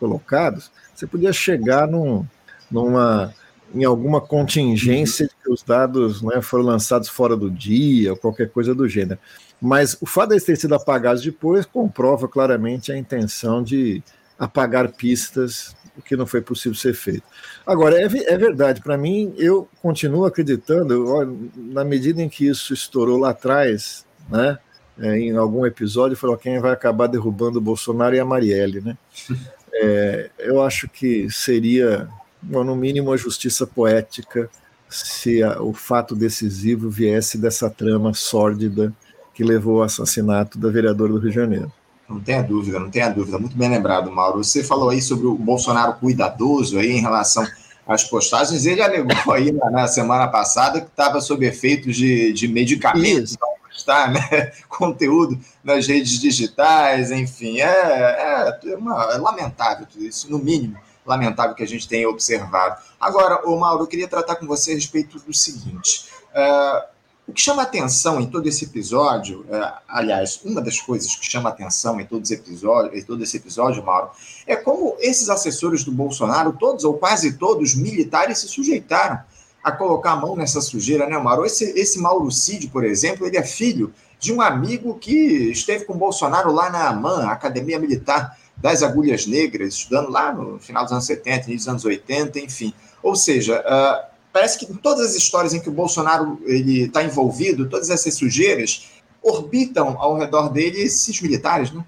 [0.00, 2.26] colocados, você podia chegar num,
[2.68, 3.32] numa,
[3.72, 8.50] em alguma contingência de que os dados né, foram lançados fora do dia, ou qualquer
[8.50, 9.20] coisa do gênero.
[9.62, 14.02] Mas o fato de eles terem sido apagados depois comprova claramente a intenção de
[14.36, 17.22] apagar pistas, o que não foi possível ser feito.
[17.64, 22.74] Agora, é, é verdade, para mim, eu continuo acreditando, eu, na medida em que isso
[22.74, 24.58] estourou lá atrás, né,
[24.98, 28.80] é, em algum episódio, falou quem vai acabar derrubando o Bolsonaro e a Marielle.
[28.80, 28.98] Né?
[29.74, 32.06] É, eu acho que seria,
[32.42, 34.50] bom, no mínimo, a justiça poética
[34.86, 38.92] se a, o fato decisivo viesse dessa trama sórdida
[39.34, 41.72] que levou ao assassinato da vereadora do Rio de Janeiro.
[42.08, 43.38] Não tenha dúvida, não tenha dúvida.
[43.38, 44.44] Muito bem lembrado, Mauro.
[44.44, 47.46] Você falou aí sobre o Bolsonaro cuidadoso aí em relação
[47.86, 48.66] às postagens.
[48.66, 53.36] Ele alegou aí na, na semana passada que estava sob efeitos de, de medicamentos
[53.72, 54.52] postar né?
[54.68, 57.60] conteúdo nas redes digitais, enfim.
[57.60, 62.08] É, é, é, uma, é lamentável tudo isso, no mínimo lamentável que a gente tenha
[62.08, 62.80] observado.
[63.00, 66.06] Agora, ô Mauro, eu queria tratar com você a respeito do seguinte.
[66.30, 66.91] Uh,
[67.26, 71.48] o que chama atenção em todo esse episódio, é, aliás, uma das coisas que chama
[71.48, 74.10] atenção em, todos episódio, em todo esse episódio, Mauro,
[74.46, 79.20] é como esses assessores do Bolsonaro, todos ou quase todos militares, se sujeitaram
[79.62, 81.46] a colocar a mão nessa sujeira, né, Mauro?
[81.46, 85.96] Esse, esse Mauro Cid, por exemplo, ele é filho de um amigo que esteve com
[85.96, 91.06] Bolsonaro lá na AMAN, Academia Militar das Agulhas Negras, estudando lá no final dos anos
[91.06, 92.74] 70, início dos anos 80, enfim.
[93.02, 97.68] Ou seja, uh, parece que todas as histórias em que o Bolsonaro ele está envolvido,
[97.68, 98.88] todas essas sujeiras,
[99.22, 101.84] orbitam ao redor dele esses militares, né?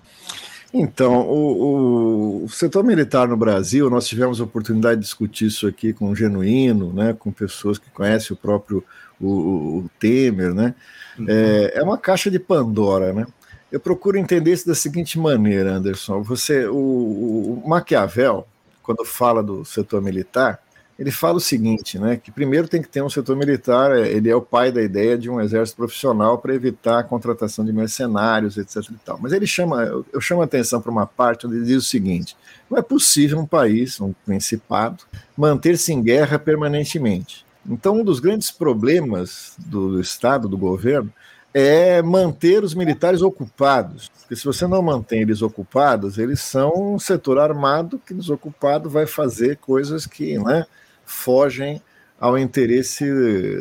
[0.76, 5.92] Então, o, o, setor militar no Brasil, nós tivemos a oportunidade de discutir isso aqui
[5.92, 8.82] com o Genuíno, né, com pessoas que conhecem o próprio
[9.20, 10.74] o, o Temer, né?
[11.16, 11.26] Uhum.
[11.28, 13.24] É, é, uma caixa de Pandora, né?
[13.70, 16.22] Eu procuro entender isso da seguinte maneira, Anderson.
[16.22, 18.44] Você, o, o Maquiavel,
[18.82, 20.60] quando fala do setor militar,
[20.98, 24.30] ele fala o seguinte, né, que primeiro tem que ter um setor militar, é, ele
[24.30, 28.56] é o pai da ideia de um exército profissional para evitar a contratação de mercenários,
[28.56, 29.18] etc e tal.
[29.20, 32.36] Mas ele chama, eu chamo a atenção para uma parte onde ele diz o seguinte,
[32.70, 35.04] não é possível um país, um principado,
[35.36, 37.44] manter-se em guerra permanentemente.
[37.68, 41.10] Então, um dos grandes problemas do Estado, do governo,
[41.52, 44.10] é manter os militares ocupados.
[44.20, 49.06] Porque se você não mantém eles ocupados, eles são um setor armado que desocupado vai
[49.06, 50.66] fazer coisas que, né,
[51.06, 51.80] fogem
[52.18, 53.04] ao interesse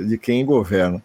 [0.08, 1.02] de quem governa.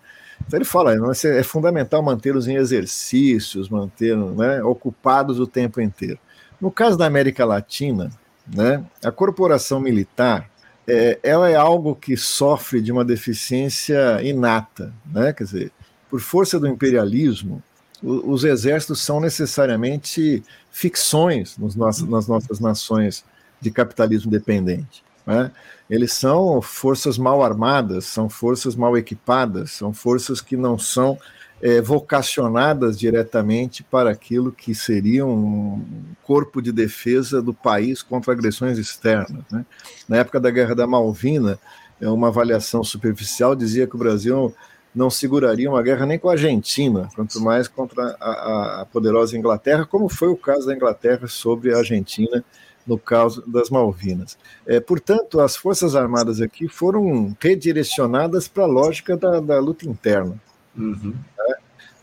[0.47, 6.19] Então ele fala, é fundamental mantê-los em exercícios, mantê-los né, ocupados o tempo inteiro.
[6.61, 8.11] No caso da América Latina,
[8.47, 10.49] né, a corporação militar
[10.89, 15.35] é, ela é algo que sofre de uma deficiência inata, né?
[15.35, 15.73] quer dizer,
[16.09, 17.63] por força do imperialismo,
[18.03, 23.23] os exércitos são necessariamente ficções nos nossos, nas nossas nações
[23.61, 25.05] de capitalismo dependente.
[25.29, 25.53] Né?
[25.91, 31.19] Eles são forças mal armadas, são forças mal equipadas, são forças que não são
[31.61, 35.85] é, vocacionadas diretamente para aquilo que seria um
[36.23, 39.43] corpo de defesa do país contra agressões externas.
[39.53, 39.67] Né?
[40.09, 41.59] Na época da Guerra da Malvina,
[42.01, 44.55] é, uma avaliação superficial dizia que o Brasil
[44.95, 49.85] não seguraria uma guerra nem com a Argentina, quanto mais contra a, a poderosa Inglaterra,
[49.85, 52.43] como foi o caso da Inglaterra sobre a Argentina
[52.89, 54.39] no caso das Malvinas.
[54.67, 60.35] É, portanto, as Forças Armadas aqui foram redirecionadas para a lógica da, da, luta interna.
[60.77, 61.15] Uhum.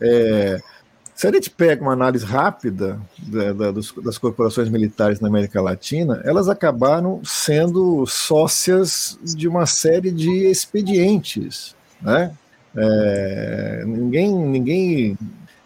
[0.00, 0.60] É,
[1.14, 6.22] Se a gente pega uma análise rápida da, da, das corporações militares na América Latina,
[6.24, 11.74] elas acabaram sendo sócias de uma série de expedientes.
[12.00, 12.32] Né?
[12.76, 15.18] É, ninguém, ninguém,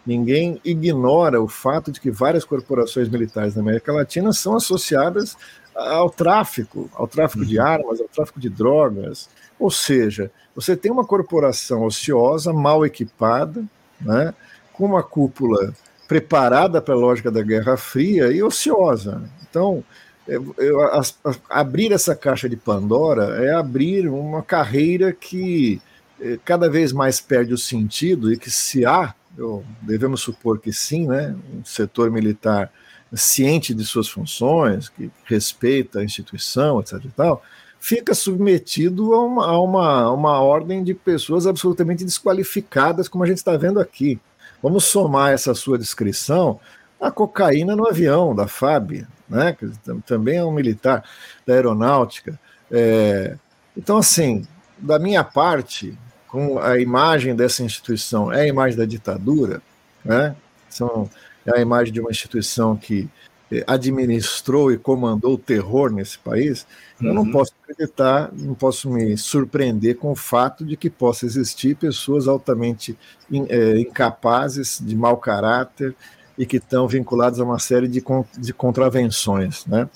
[0.05, 5.37] ninguém ignora o fato de que várias corporações militares na América Latina são associadas
[5.75, 7.65] ao tráfico, ao tráfico de uhum.
[7.65, 9.29] armas, ao tráfico de drogas.
[9.59, 13.63] Ou seja, você tem uma corporação ociosa, mal equipada,
[13.99, 14.33] né?
[14.73, 15.73] com uma cúpula
[16.07, 19.21] preparada para a lógica da Guerra Fria e ociosa.
[19.49, 19.83] Então,
[20.27, 25.81] eu, eu, a, a, abrir essa caixa de Pandora é abrir uma carreira que
[26.19, 30.71] é, cada vez mais perde o sentido e que se há, eu, devemos supor que
[30.73, 32.71] sim, né, um setor militar
[33.13, 36.99] ciente de suas funções, que respeita a instituição, etc.
[37.03, 37.43] e tal,
[37.79, 43.37] fica submetido a uma, a uma, uma ordem de pessoas absolutamente desqualificadas, como a gente
[43.37, 44.19] está vendo aqui.
[44.61, 46.59] Vamos somar essa sua descrição
[46.99, 49.53] à cocaína no avião da FAB, né?
[49.53, 49.67] que
[50.05, 51.03] também é um militar
[51.45, 52.39] da aeronáutica.
[52.69, 53.35] É,
[53.75, 54.45] então, assim,
[54.77, 55.97] da minha parte,
[56.31, 59.61] com a imagem dessa instituição é a imagem da ditadura,
[60.03, 60.33] né?
[60.69, 61.09] São,
[61.45, 63.09] é a imagem de uma instituição que
[63.51, 66.65] eh, administrou e comandou o terror nesse país,
[67.01, 67.07] uhum.
[67.09, 67.31] eu não uhum.
[67.31, 72.97] posso acreditar, não posso me surpreender com o fato de que possa existir pessoas altamente
[73.29, 75.93] in, é, incapazes, de mau caráter
[76.41, 78.03] e que estão vinculadas a uma série de,
[78.35, 79.63] de contravenções.
[79.67, 79.87] Né?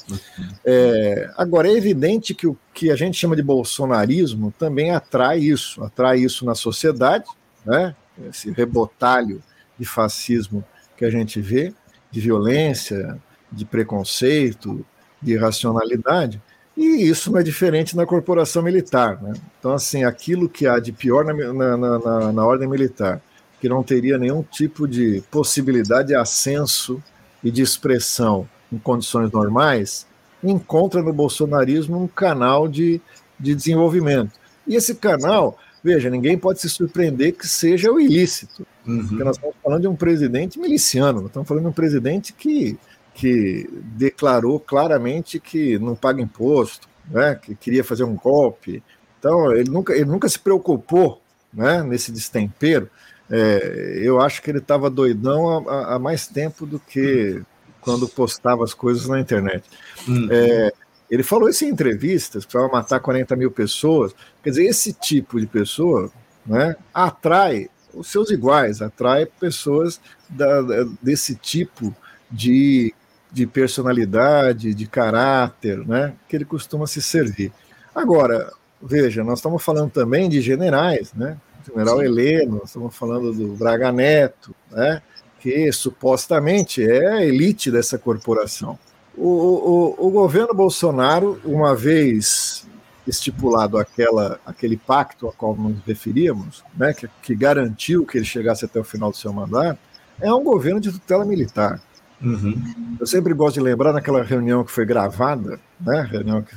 [0.64, 5.84] É, agora, é evidente que o que a gente chama de bolsonarismo também atrai isso,
[5.84, 7.26] atrai isso na sociedade,
[7.66, 7.96] né?
[8.30, 9.42] esse rebotalho
[9.80, 10.64] de fascismo
[10.96, 11.74] que a gente vê,
[12.12, 13.20] de violência,
[13.52, 14.86] de preconceito,
[15.20, 16.40] de irracionalidade,
[16.78, 19.20] e isso não é diferente na corporação militar.
[19.20, 19.34] Né?
[19.58, 23.20] Então, assim, aquilo que há de pior na, na, na, na ordem militar,
[23.66, 27.02] que não teria nenhum tipo de possibilidade de ascenso
[27.44, 30.06] e de expressão em condições normais,
[30.44, 33.02] encontra no bolsonarismo um canal de,
[33.40, 34.34] de desenvolvimento.
[34.68, 38.68] E esse canal, veja, ninguém pode se surpreender que seja o ilícito.
[38.86, 39.08] Uhum.
[39.08, 42.78] Porque nós estamos falando de um presidente miliciano, nós estamos falando de um presidente que
[43.16, 48.84] que declarou claramente que não paga imposto, né, que queria fazer um golpe.
[49.18, 52.90] Então, ele nunca, ele nunca se preocupou né, nesse destempero.
[53.30, 57.42] É, eu acho que ele estava doidão há, há, mais tempo do que
[57.82, 59.64] quando postava as coisas na internet.
[60.08, 60.28] Uhum.
[60.32, 60.74] É,
[61.10, 64.14] ele falou isso em entrevistas, para matar 40 mil pessoas.
[64.44, 66.12] Quer dizer, esse tipo de pessoa
[66.46, 70.62] né, atrai os seus iguais, atrai pessoas da,
[71.02, 71.96] desse tipo
[72.30, 72.94] de
[73.36, 77.52] de personalidade, de caráter, né, que ele costuma se servir.
[77.94, 78.50] Agora,
[78.82, 81.36] veja, nós estamos falando também de generais, né?
[81.66, 82.06] General Sim.
[82.06, 85.02] Heleno, estamos falando do Braga Neto, né?
[85.40, 88.78] Que supostamente é a elite dessa corporação.
[89.18, 92.68] O, o, o governo Bolsonaro, uma vez
[93.08, 98.66] estipulado aquela, aquele pacto a qual nos referíamos, né, que, que garantiu que ele chegasse
[98.66, 99.80] até o final do seu mandato,
[100.20, 101.80] é um governo de tutela militar.
[102.22, 102.96] Uhum.
[103.00, 106.56] Eu sempre gosto de lembrar naquela reunião que foi gravada, né, reunião que,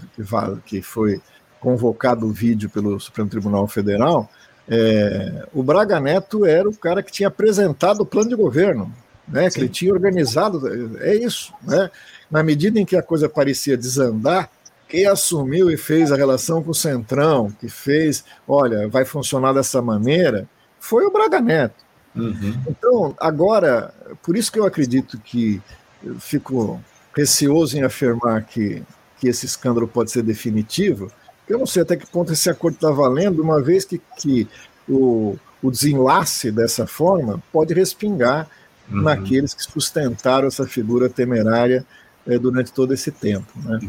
[0.64, 1.20] que foi
[1.60, 4.30] convocado o vídeo pelo Supremo Tribunal Federal,
[4.70, 8.92] é, o Braga Neto era o cara que tinha apresentado o plano de governo,
[9.26, 11.90] né, que ele tinha organizado, é isso, né?
[12.30, 14.50] Na medida em que a coisa parecia desandar,
[14.88, 19.82] quem assumiu e fez a relação com o Centrão, que fez, olha, vai funcionar dessa
[19.82, 20.48] maneira,
[20.80, 21.84] foi o Braga Neto.
[22.14, 22.54] Uhum.
[22.66, 25.60] Então, agora, por isso que eu acredito que
[26.02, 26.80] eu fico
[27.14, 28.82] receoso em afirmar que,
[29.18, 31.10] que esse escândalo pode ser definitivo.
[31.48, 34.48] Eu não sei até que ponto esse acordo está valendo, uma vez que, que
[34.88, 38.48] o, o desenlace dessa forma pode respingar
[38.90, 39.02] uhum.
[39.02, 41.84] naqueles que sustentaram essa figura temerária
[42.26, 43.50] é, durante todo esse tempo.
[43.56, 43.80] Né?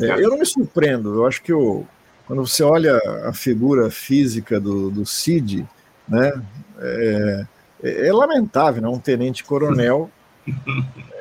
[0.00, 1.84] É, eu não me surpreendo, eu acho que o,
[2.26, 5.66] quando você olha a figura física do, do Cid,
[6.08, 6.32] né,
[6.78, 7.46] é,
[7.82, 8.88] é, é lamentável, né?
[8.88, 10.10] Um tenente-coronel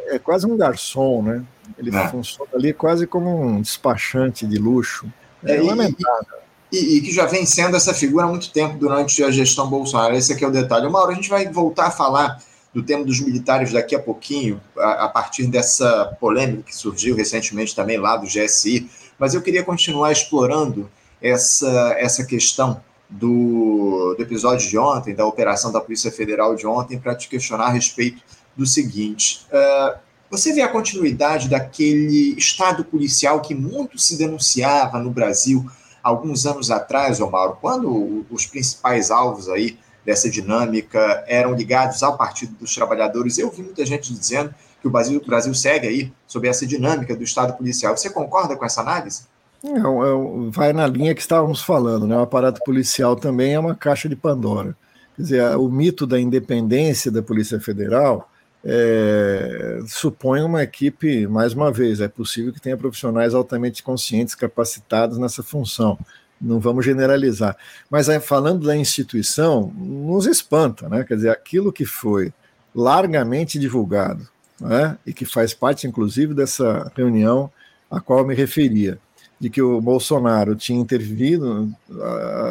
[0.08, 1.44] é quase um garçom, né?
[1.78, 2.08] Ele é.
[2.08, 5.12] funciona ali quase como um despachante de luxo.
[5.46, 6.44] É, é lamentável.
[6.72, 10.16] E, e, que já vem sendo essa figura há muito tempo durante a gestão Bolsonaro.
[10.16, 10.88] Esse aqui é o detalhe.
[10.88, 12.42] Uma hora a gente vai voltar a falar
[12.74, 17.76] do tema dos militares daqui a pouquinho, a, a partir dessa polêmica que surgiu recentemente
[17.76, 18.90] também lá do GSI.
[19.20, 20.90] Mas eu queria continuar explorando
[21.22, 26.98] essa, essa questão do, do episódio de ontem, da operação da Polícia Federal de ontem,
[26.98, 28.24] para te questionar a respeito
[28.58, 29.46] do seguinte.
[29.52, 29.98] Uh,
[30.34, 35.64] você vê a continuidade daquele estado policial que muito se denunciava no Brasil
[36.02, 42.56] alguns anos atrás, Omar, quando os principais alvos aí dessa dinâmica, eram ligados ao Partido
[42.60, 43.38] dos Trabalhadores.
[43.38, 47.16] Eu vi muita gente dizendo que o Brasil, o Brasil segue aí sobre essa dinâmica
[47.16, 47.96] do Estado policial.
[47.96, 49.26] Você concorda com essa análise?
[49.64, 52.18] Não, é, vai na linha que estávamos falando, né?
[52.18, 54.76] O aparato policial também é uma caixa de Pandora.
[55.16, 58.28] Quer dizer, o mito da independência da Polícia Federal
[58.66, 65.18] é, supõe uma equipe, mais uma vez, é possível que tenha profissionais altamente conscientes, capacitados
[65.18, 66.00] nessa função.
[66.40, 67.58] Não vamos generalizar.
[67.90, 71.04] Mas falando da instituição, nos espanta, né?
[71.04, 72.34] Quer dizer, aquilo que foi
[72.74, 74.28] largamente divulgado,
[74.60, 74.98] né?
[75.06, 77.52] e que faz parte, inclusive, dessa reunião
[77.90, 78.98] a qual eu me referia,
[79.40, 81.72] de que o Bolsonaro tinha intervido,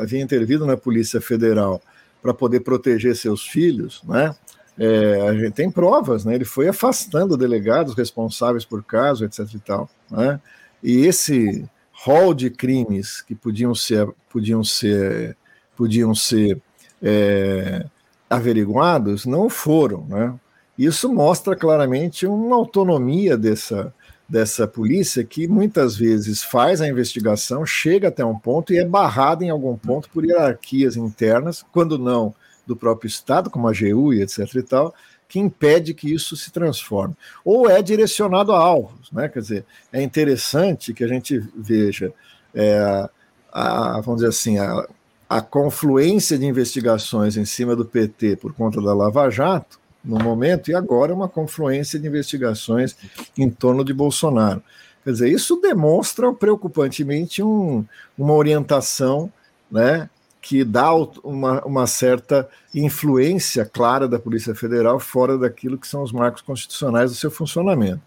[0.00, 1.82] havia intervido na Polícia Federal
[2.22, 4.34] para poder proteger seus filhos, né?
[4.78, 6.34] É, tem provas, né?
[6.34, 9.40] Ele foi afastando delegados responsáveis por caso, etc.
[9.54, 10.40] e tal, né?
[10.82, 15.36] E esse rol de crimes que podiam ser, podiam ser,
[15.76, 16.60] podiam ser
[17.02, 17.84] é,
[18.28, 20.34] averiguados não foram, né?
[20.76, 23.92] Isso mostra claramente uma autonomia dessa
[24.32, 29.44] dessa polícia que muitas vezes faz a investigação, chega até um ponto e é barrada
[29.44, 32.34] em algum ponto por hierarquias internas, quando não
[32.66, 34.94] do próprio Estado, como a AGU e etc e tal,
[35.28, 37.14] que impede que isso se transforme.
[37.44, 39.28] Ou é direcionado a alvos, né?
[39.28, 42.12] Quer dizer, é interessante que a gente veja
[42.54, 43.08] é,
[43.52, 44.86] a, vamos dizer assim, a,
[45.28, 50.70] a confluência de investigações em cima do PT por conta da Lava Jato, no momento,
[50.70, 52.96] e agora uma confluência de investigações
[53.38, 54.62] em torno de Bolsonaro.
[55.04, 57.84] Quer dizer, isso demonstra preocupantemente um,
[58.18, 59.32] uma orientação
[59.70, 60.08] né,
[60.42, 66.10] que dá uma, uma, certa influência clara da Polícia Federal fora daquilo que são os
[66.10, 68.02] marcos constitucionais do seu funcionamento.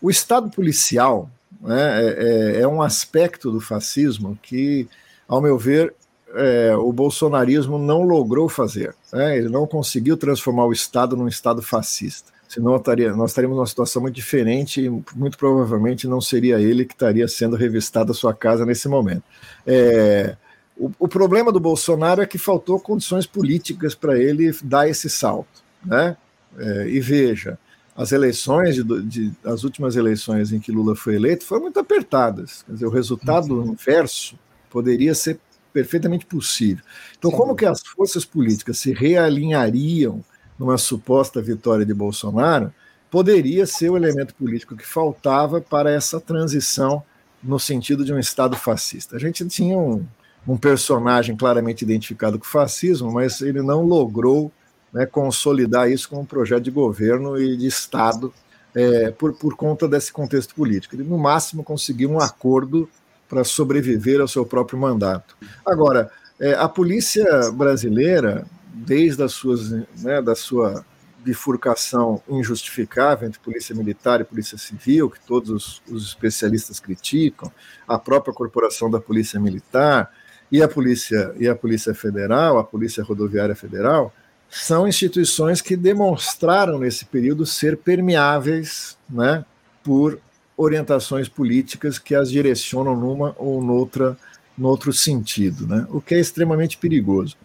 [0.00, 4.88] O Estado policial né, é, é, é um aspecto do fascismo que,
[5.28, 5.94] ao meu ver,
[6.34, 8.94] é, o bolsonarismo não logrou fazer.
[9.12, 9.36] Né?
[9.36, 12.32] Ele não conseguiu transformar o Estado num Estado fascista.
[12.48, 16.94] Senão estaria, nós estaríamos numa situação muito diferente e muito provavelmente não seria ele que
[16.94, 19.22] estaria sendo revistado a sua casa nesse momento.
[19.66, 20.34] É,
[20.78, 25.62] o, o, problema do Bolsonaro é que faltou condições políticas para ele dar esse salto.
[25.84, 26.16] Né?
[26.56, 27.58] É, e veja,
[27.96, 32.62] as eleições, de, de, as últimas eleições em que Lula foi eleito foram muito apertadas.
[32.62, 33.72] Quer dizer, o resultado uhum.
[33.72, 34.38] inverso
[34.70, 35.40] poderia ser
[35.72, 36.84] perfeitamente possível.
[37.18, 40.24] Então, como que as forças políticas se realinhariam
[40.58, 42.72] numa suposta vitória de Bolsonaro,
[43.10, 47.02] poderia ser o elemento político que faltava para essa transição
[47.42, 49.16] no sentido de um Estado fascista.
[49.16, 50.04] A gente tinha um,
[50.48, 54.50] um personagem claramente identificado com o fascismo, mas ele não logrou
[54.90, 58.32] né, consolidar isso como um projeto de governo e de Estado
[58.74, 60.96] é, por, por conta desse contexto político.
[60.96, 62.88] Ele, no máximo, conseguiu um acordo
[63.28, 65.36] para sobreviver ao seu próprio mandato.
[65.66, 70.82] Agora, é, a polícia brasileira, desde as suas, né, da sua
[71.18, 77.52] bifurcação injustificável entre polícia militar e polícia civil, que todos os, os especialistas criticam,
[77.86, 80.10] a própria corporação da polícia militar
[80.50, 84.12] e a polícia e a polícia federal, a polícia rodoviária federal,
[84.50, 89.44] são instituições que demonstraram nesse período ser permeáveis, né,
[89.84, 90.18] por
[90.56, 94.18] orientações políticas que as direcionam numa ou noutra,
[94.56, 95.86] noutro sentido, né?
[95.88, 97.36] o que é extremamente perigoso.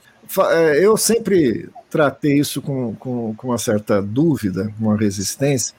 [0.51, 5.75] É, eu sempre tratei isso com, com, com uma certa dúvida, uma resistência,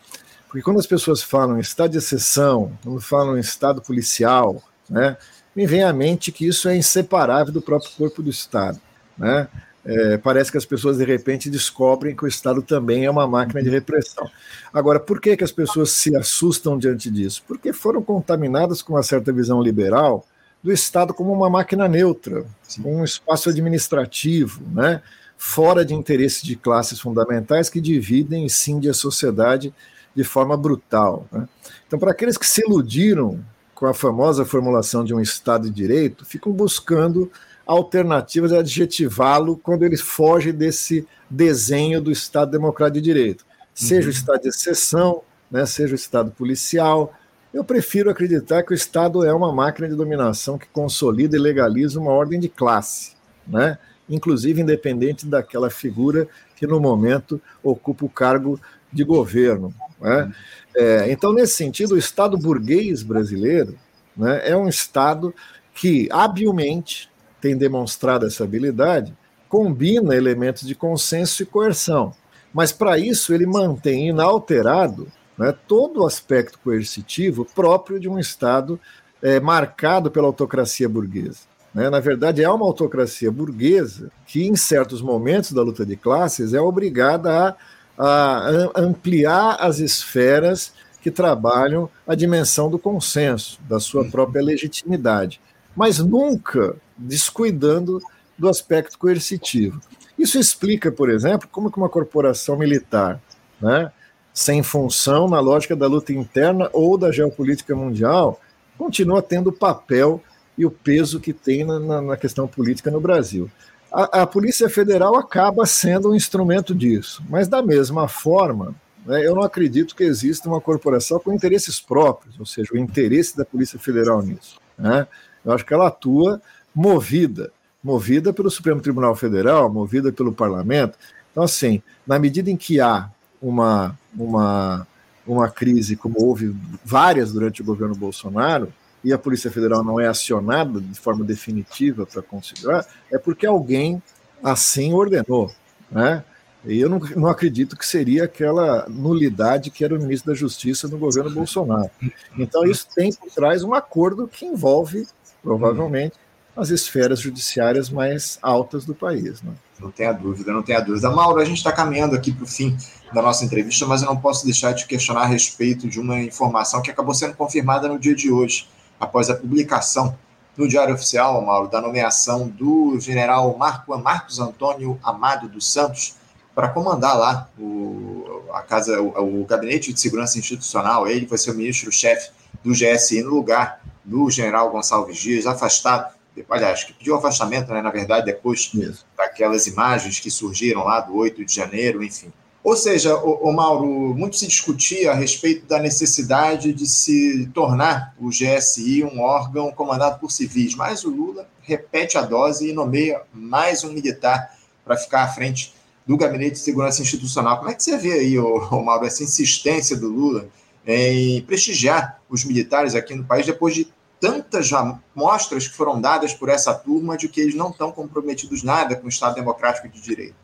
[0.47, 5.17] porque quando as pessoas falam em estado de exceção, quando falam em estado policial, né,
[5.55, 8.81] me vem à mente que isso é inseparável do próprio corpo do Estado.
[9.17, 9.49] Né?
[9.85, 13.63] É, parece que as pessoas de repente descobrem que o Estado também é uma máquina
[13.63, 14.29] de repressão.
[14.73, 17.43] Agora, por que, que as pessoas se assustam diante disso?
[17.47, 20.25] Porque foram contaminadas com uma certa visão liberal
[20.63, 22.47] do Estado como uma máquina neutra,
[22.83, 25.03] um espaço administrativo, né?
[25.37, 29.75] fora de interesses de classes fundamentais que dividem e cindem a sociedade
[30.17, 31.27] de forma brutal.
[31.31, 31.47] Né?
[31.87, 36.25] Então, para aqueles que se iludiram com a famosa formulação de um Estado de Direito,
[36.25, 37.31] ficam buscando
[37.67, 43.45] alternativas a adjetivá-lo quando ele foge desse desenho do Estado Democrático de Direito.
[43.75, 44.09] Seja uhum.
[44.09, 47.13] o Estado de exceção, né, seja o Estado policial.
[47.53, 51.99] Eu prefiro acreditar que o Estado é uma máquina de dominação que consolida e legaliza
[51.99, 53.13] uma ordem de classe,
[53.47, 58.61] né, inclusive independente daquela figura que no momento ocupa o cargo
[58.93, 59.75] de governo.
[60.05, 60.23] Né?
[60.23, 60.33] Uhum.
[60.77, 63.77] É, então, nesse sentido, o Estado burguês brasileiro
[64.15, 65.35] né, é um Estado
[65.75, 69.17] que habilmente tem demonstrado essa habilidade,
[69.49, 72.15] combina elementos de consenso e coerção.
[72.53, 78.79] Mas, para isso, ele mantém inalterado né, todo o aspecto coercitivo próprio de um Estado
[79.23, 81.41] é, marcado pela autocracia burguesa.
[81.75, 81.91] Né?
[81.91, 86.61] Na verdade, é uma autocracia burguesa que, em certos momentos da luta de classes, é
[86.61, 87.57] obrigada a,
[87.99, 94.11] a ampliar as esferas que trabalham a dimensão do consenso, da sua uhum.
[94.11, 95.41] própria legitimidade,
[95.77, 98.01] mas nunca descuidando
[98.39, 99.81] do aspecto coercitivo.
[100.19, 103.21] Isso explica, por exemplo, como que uma corporação militar,
[103.61, 103.93] né,
[104.33, 108.41] sem função na lógica da luta interna ou da geopolítica mundial,
[108.77, 110.23] continua tendo o papel
[110.57, 113.51] e o peso que tem na, na questão política no Brasil.
[113.95, 118.75] A, a, Polícia Federal acaba sendo um instrumento disso, mas da mesma forma,
[119.07, 123.37] né, eu não acredito que exista uma corporação com interesses próprios, ou seja, o interesse
[123.37, 124.59] da Polícia Federal nisso.
[124.77, 125.07] Né?
[125.45, 126.43] Eu acho que ela atua
[126.75, 130.99] movida, movida pelo Supremo Tribunal Federal, movida pelo Parlamento.
[131.31, 133.09] Então, assim, na medida em que há
[133.41, 134.89] uma, uma,
[135.25, 136.53] uma crise, como houve
[136.85, 138.73] várias durante o governo Bolsonaro,
[139.05, 144.03] e a Polícia Federal não é acionada de forma definitiva para considerar, é porque alguém
[144.43, 145.53] assim ordenou.
[145.91, 146.25] Né?
[146.65, 150.89] E eu não, não acredito que seria aquela nulidade que era o ministro da Justiça
[150.89, 151.91] no governo Bolsonaro.
[152.39, 155.07] Então, isso tem por trás um acordo que envolve,
[155.43, 156.15] provavelmente,
[156.57, 159.43] as esferas judiciárias mais altas do país.
[159.43, 159.53] Né?
[159.79, 161.11] Não tenha dúvida, não tenha dúvida.
[161.11, 162.77] Mauro, a gente está caminhando aqui para o fim
[163.13, 166.81] da nossa entrevista, mas eu não posso deixar de questionar a respeito de uma informação
[166.81, 170.17] que acabou sendo confirmada no dia de hoje, após a publicação
[170.57, 176.17] no Diário Oficial, Mauro, da nomeação do general Marco, Marcos Antônio Amado dos Santos
[176.55, 181.09] para comandar lá o, a casa, o, o, Gabinete de Segurança Institucional.
[181.09, 182.31] Ele vai ser o ministro-chefe
[182.63, 186.15] do GSI no lugar do general Gonçalves Dias, afastado
[186.49, 189.07] aliás, que pediu afastamento, né, na verdade, depois Isso.
[189.17, 192.33] daquelas imagens que surgiram lá do 8 de janeiro, enfim.
[192.65, 198.15] Ou seja, o, o, Mauro, muito se discutia a respeito da necessidade de se tornar
[198.19, 203.21] o GSI um órgão comandado por civis, mas o Lula repete a dose e nomeia
[203.35, 205.75] mais um militar para ficar à frente
[206.07, 207.59] do Gabinete de Segurança Institucional.
[207.59, 210.49] Como é que você vê aí, o, Mauro, essa insistência do Lula
[210.87, 214.71] em prestigiar os militares aqui no país depois de tantas
[215.15, 219.05] mostras que foram dadas por essa turma de que eles não estão comprometidos nada com
[219.05, 220.44] o Estado Democrático de Direito.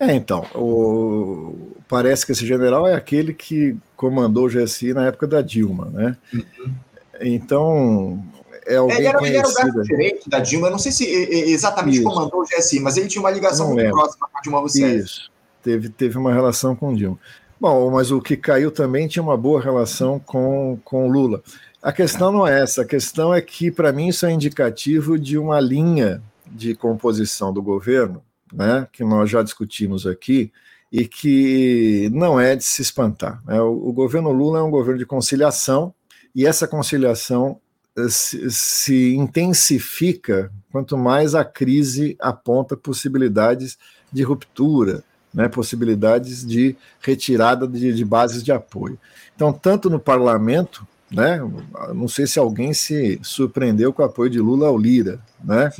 [0.00, 1.72] É, então, o...
[1.88, 6.16] parece que esse general é aquele que comandou o GSI na época da Dilma, né?
[6.32, 6.74] Uhum.
[7.20, 8.24] Então,
[8.64, 11.04] é alguém ele era, ele era o braço direito da Dilma, eu não sei se
[11.04, 12.04] exatamente Isso.
[12.04, 14.00] comandou o GSI, mas ele tinha uma ligação não muito lembro.
[14.00, 14.96] próxima com a Dilma Rousseff.
[14.98, 15.30] Isso,
[15.62, 17.18] teve, teve uma relação com o Dilma.
[17.60, 21.42] Bom, mas o que caiu também tinha uma boa relação com, com Lula.
[21.82, 25.36] A questão não é essa, a questão é que, para mim, isso é indicativo de
[25.38, 28.22] uma linha de composição do governo,
[28.52, 30.52] né, que nós já discutimos aqui,
[30.90, 33.42] e que não é de se espantar.
[33.46, 33.60] Né?
[33.60, 35.94] O, o, governo Lula é um governo de conciliação,
[36.34, 37.60] e essa conciliação
[37.96, 43.76] eh, se, se intensifica quanto mais a crise aponta possibilidades
[44.10, 48.98] de ruptura, né, possibilidades de retirada de, de bases de apoio.
[49.34, 51.40] Então, tanto no parlamento né?
[51.94, 55.70] Não sei se alguém se surpreendeu com o apoio de Lula ao Lira, né?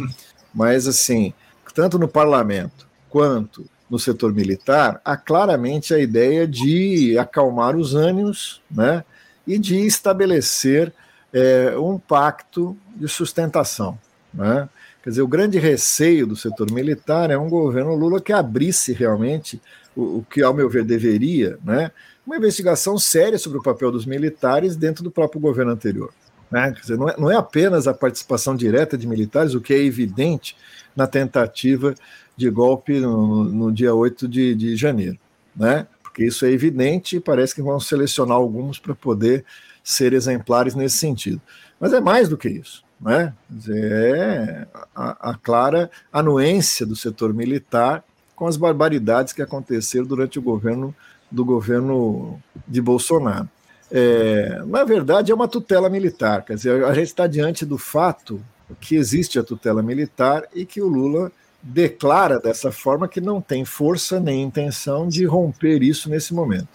[0.55, 1.33] Mas assim,
[1.73, 8.61] tanto no parlamento quanto no setor militar, há claramente a ideia de acalmar os ânimos,
[8.71, 9.03] né?
[9.47, 10.93] E de estabelecer
[11.33, 13.99] é, um pacto de sustentação,
[14.33, 14.69] né?
[15.03, 19.61] Quer dizer, o grande receio do setor militar é um governo Lula que abrisse realmente
[19.97, 21.91] o, o que, ao meu ver, deveria, né?
[22.29, 26.13] uma investigação séria sobre o papel dos militares dentro do próprio governo anterior.
[26.51, 26.71] Né?
[26.71, 30.57] Dizer, não, é, não é apenas a participação direta de militares, o que é evidente
[30.97, 31.95] na tentativa
[32.37, 35.19] de golpe no, no dia 8 de, de janeiro.
[35.55, 35.87] Né?
[36.03, 39.45] Porque isso é evidente e parece que vão selecionar alguns para poder
[39.83, 41.41] ser exemplares nesse sentido.
[41.79, 42.85] Mas é mais do que isso.
[43.01, 43.33] Né?
[43.49, 48.03] Dizer, é a, a, clara anuência do setor militar
[48.35, 50.95] com as barbaridades que aconteceram durante o governo
[51.31, 53.49] do governo de Bolsonaro.
[53.91, 58.41] É, na verdade, é uma tutela militar, quer dizer, a gente está diante do fato
[58.81, 61.33] que existe a tutela militar e que o Lula
[61.63, 66.69] declara dessa forma que não tem força nem intenção de romper isso nesse momento.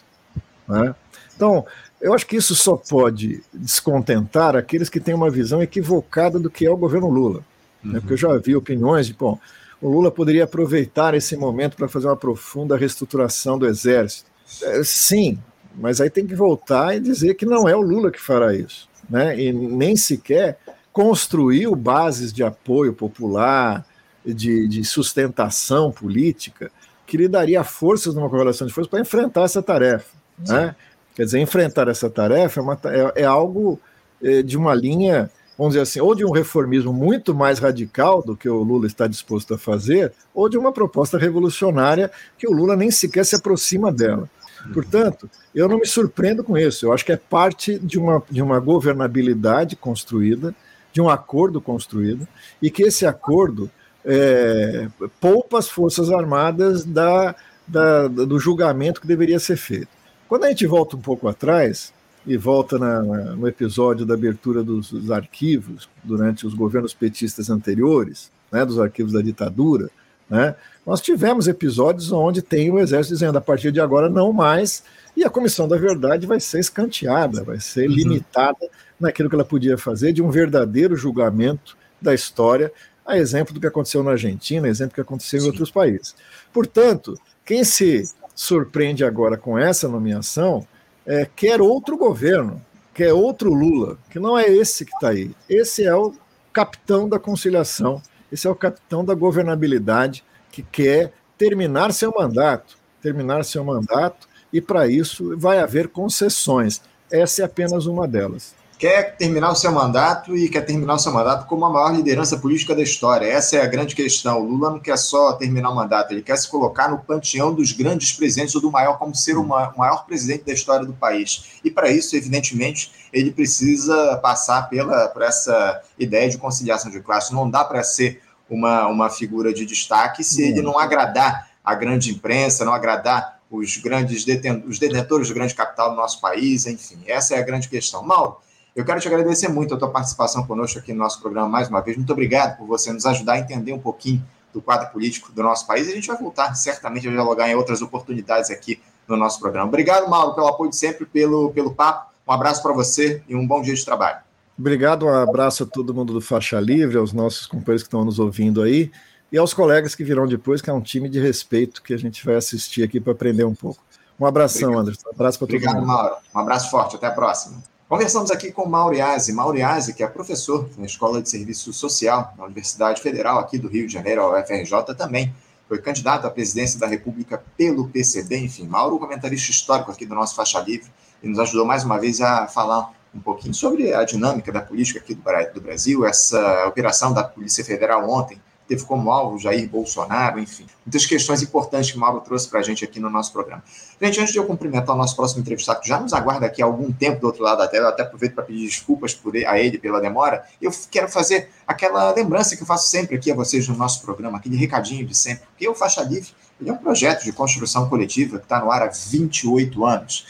[0.68, 0.94] Né?
[1.36, 1.66] Então,
[2.02, 6.66] eu acho que isso só pode descontentar aqueles que têm uma visão equivocada do que
[6.66, 7.42] é o governo Lula.
[7.84, 7.92] Uhum.
[7.92, 8.00] Né?
[8.00, 9.40] Porque eu já vi opiniões de, bom,
[9.82, 14.30] o Lula poderia aproveitar esse momento para fazer uma profunda reestruturação do exército.
[14.62, 15.40] É, sim,
[15.76, 18.88] mas aí tem que voltar e dizer que não é o Lula que fará isso,
[19.10, 19.40] né?
[19.40, 20.58] E nem sequer
[20.92, 23.86] construiu bases de apoio popular,
[24.26, 26.72] de, de sustentação política,
[27.06, 30.16] que lhe daria forças numa correlação de forças para enfrentar essa tarefa,
[30.48, 30.76] né?
[31.16, 33.80] Quer dizer, enfrentar essa tarefa é, uma, é, é algo
[34.22, 38.36] é, de uma linha vamos dizer assim, ou de um reformismo muito mais radical do
[38.36, 42.76] que o Lula está disposto a fazer, ou de uma proposta revolucionária que o Lula
[42.76, 44.28] nem sequer se aproxima dela.
[44.74, 46.86] Portanto, eu não me surpreendo com isso.
[46.86, 50.54] Eu acho que é parte de uma, de uma governabilidade construída,
[50.92, 52.28] de um acordo construído,
[52.62, 53.70] e que esse acordo
[54.06, 54.88] é,
[55.20, 57.36] poupa as Forças Armadas da,
[57.68, 59.90] da, do julgamento que deveria ser feito.
[60.28, 61.94] Quando a gente volta um pouco atrás,
[62.26, 68.32] e volta na, no episódio da abertura dos, dos, arquivos durante os governos petistas anteriores,
[68.52, 69.90] né, dos arquivos da ditadura,
[70.30, 74.84] né, nós tivemos episódios onde tem o exército dizendo a partir de agora não mais,
[75.16, 77.96] e a comissão da verdade vai ser escanteada, vai ser uhum.
[77.96, 78.70] limitada
[79.00, 82.72] naquilo que ela podia fazer de um verdadeiro julgamento da história,
[83.06, 85.46] a exemplo do que aconteceu na Argentina, a exemplo do que aconteceu Sim.
[85.46, 86.16] em outros países.
[86.52, 88.04] Portanto, quem se
[88.36, 90.66] surpreende agora com essa nomeação
[91.06, 92.62] é, quer outro governo,
[92.94, 95.32] quer outro Lula, que não é esse que está aí.
[95.50, 96.14] Esse é o
[96.52, 100.24] capitão da conciliação, esse é o capitão da governabilidade
[100.54, 106.80] que quer terminar seu mandato, terminar seu mandato, e para isso vai haver concessões.
[107.12, 111.14] Essa é apenas uma delas quer terminar o seu mandato e quer terminar o seu
[111.14, 113.26] mandato como a maior liderança política da história.
[113.26, 114.42] Essa é a grande questão.
[114.42, 117.72] O Lula não quer só terminar o mandato, ele quer se colocar no panteão dos
[117.72, 121.62] grandes presidentes ou do maior, como ser o maior presidente da história do país.
[121.64, 127.34] E para isso, evidentemente, ele precisa passar pela, por essa ideia de conciliação de classe.
[127.34, 128.22] Não dá para ser
[128.54, 133.78] uma, uma figura de destaque se ele não agradar a grande imprensa, não agradar os
[133.78, 137.70] grandes deten os detentores do grande capital do nosso país, enfim, essa é a grande
[137.70, 138.04] questão.
[138.04, 138.38] Mauro,
[138.76, 141.82] eu quero te agradecer muito a tua participação conosco aqui no nosso programa mais uma
[141.82, 141.96] vez.
[141.96, 145.68] Muito obrigado por você nos ajudar a entender um pouquinho do quadro político do nosso
[145.68, 145.88] país.
[145.88, 149.68] A gente vai voltar certamente a dialogar em outras oportunidades aqui no nosso programa.
[149.68, 152.12] Obrigado, Mauro, pelo apoio de sempre, pelo, pelo papo.
[152.28, 154.20] Um abraço para você e um bom dia de trabalho.
[154.58, 158.20] Obrigado, um abraço a todo mundo do Faixa Livre, aos nossos companheiros que estão nos
[158.20, 158.92] ouvindo aí
[159.32, 162.24] e aos colegas que virão depois, que é um time de respeito que a gente
[162.24, 163.84] vai assistir aqui para aprender um pouco.
[164.20, 164.82] Um abração, Obrigado.
[164.82, 165.08] Anderson.
[165.08, 165.68] Um abraço para todo mundo.
[165.70, 166.16] Obrigado, Mauro.
[166.36, 166.96] Um abraço forte.
[166.96, 167.64] Até a próxima.
[167.90, 173.02] Conversamos aqui com Mauriase, Mauriase, que é professor na Escola de Serviço Social da Universidade
[173.02, 175.34] Federal aqui do Rio de Janeiro, a UFRJ também.
[175.68, 180.36] Foi candidato à presidência da República pelo PCB, enfim, Mauro, comentarista histórico aqui do nosso
[180.36, 180.90] Faixa Livre,
[181.22, 185.00] e nos ajudou mais uma vez a falar um pouquinho sobre a dinâmica da política
[185.00, 190.66] aqui do Brasil, essa operação da Polícia Federal ontem, teve como alvo Jair Bolsonaro, enfim,
[190.86, 193.64] muitas questões importantes que o Mauro trouxe para a gente aqui no nosso programa.
[194.02, 196.66] Gente, antes de eu cumprimentar o nosso próximo entrevistado, que já nos aguarda aqui há
[196.66, 199.78] algum tempo do outro lado da tela, até aproveito para pedir desculpas ele, a ele
[199.78, 203.76] pela demora, eu quero fazer aquela lembrança que eu faço sempre aqui a vocês no
[203.76, 206.30] nosso programa, aquele recadinho de sempre, porque o Faixa Livre
[206.66, 210.26] é um projeto de construção coletiva que está no ar há 28 anos.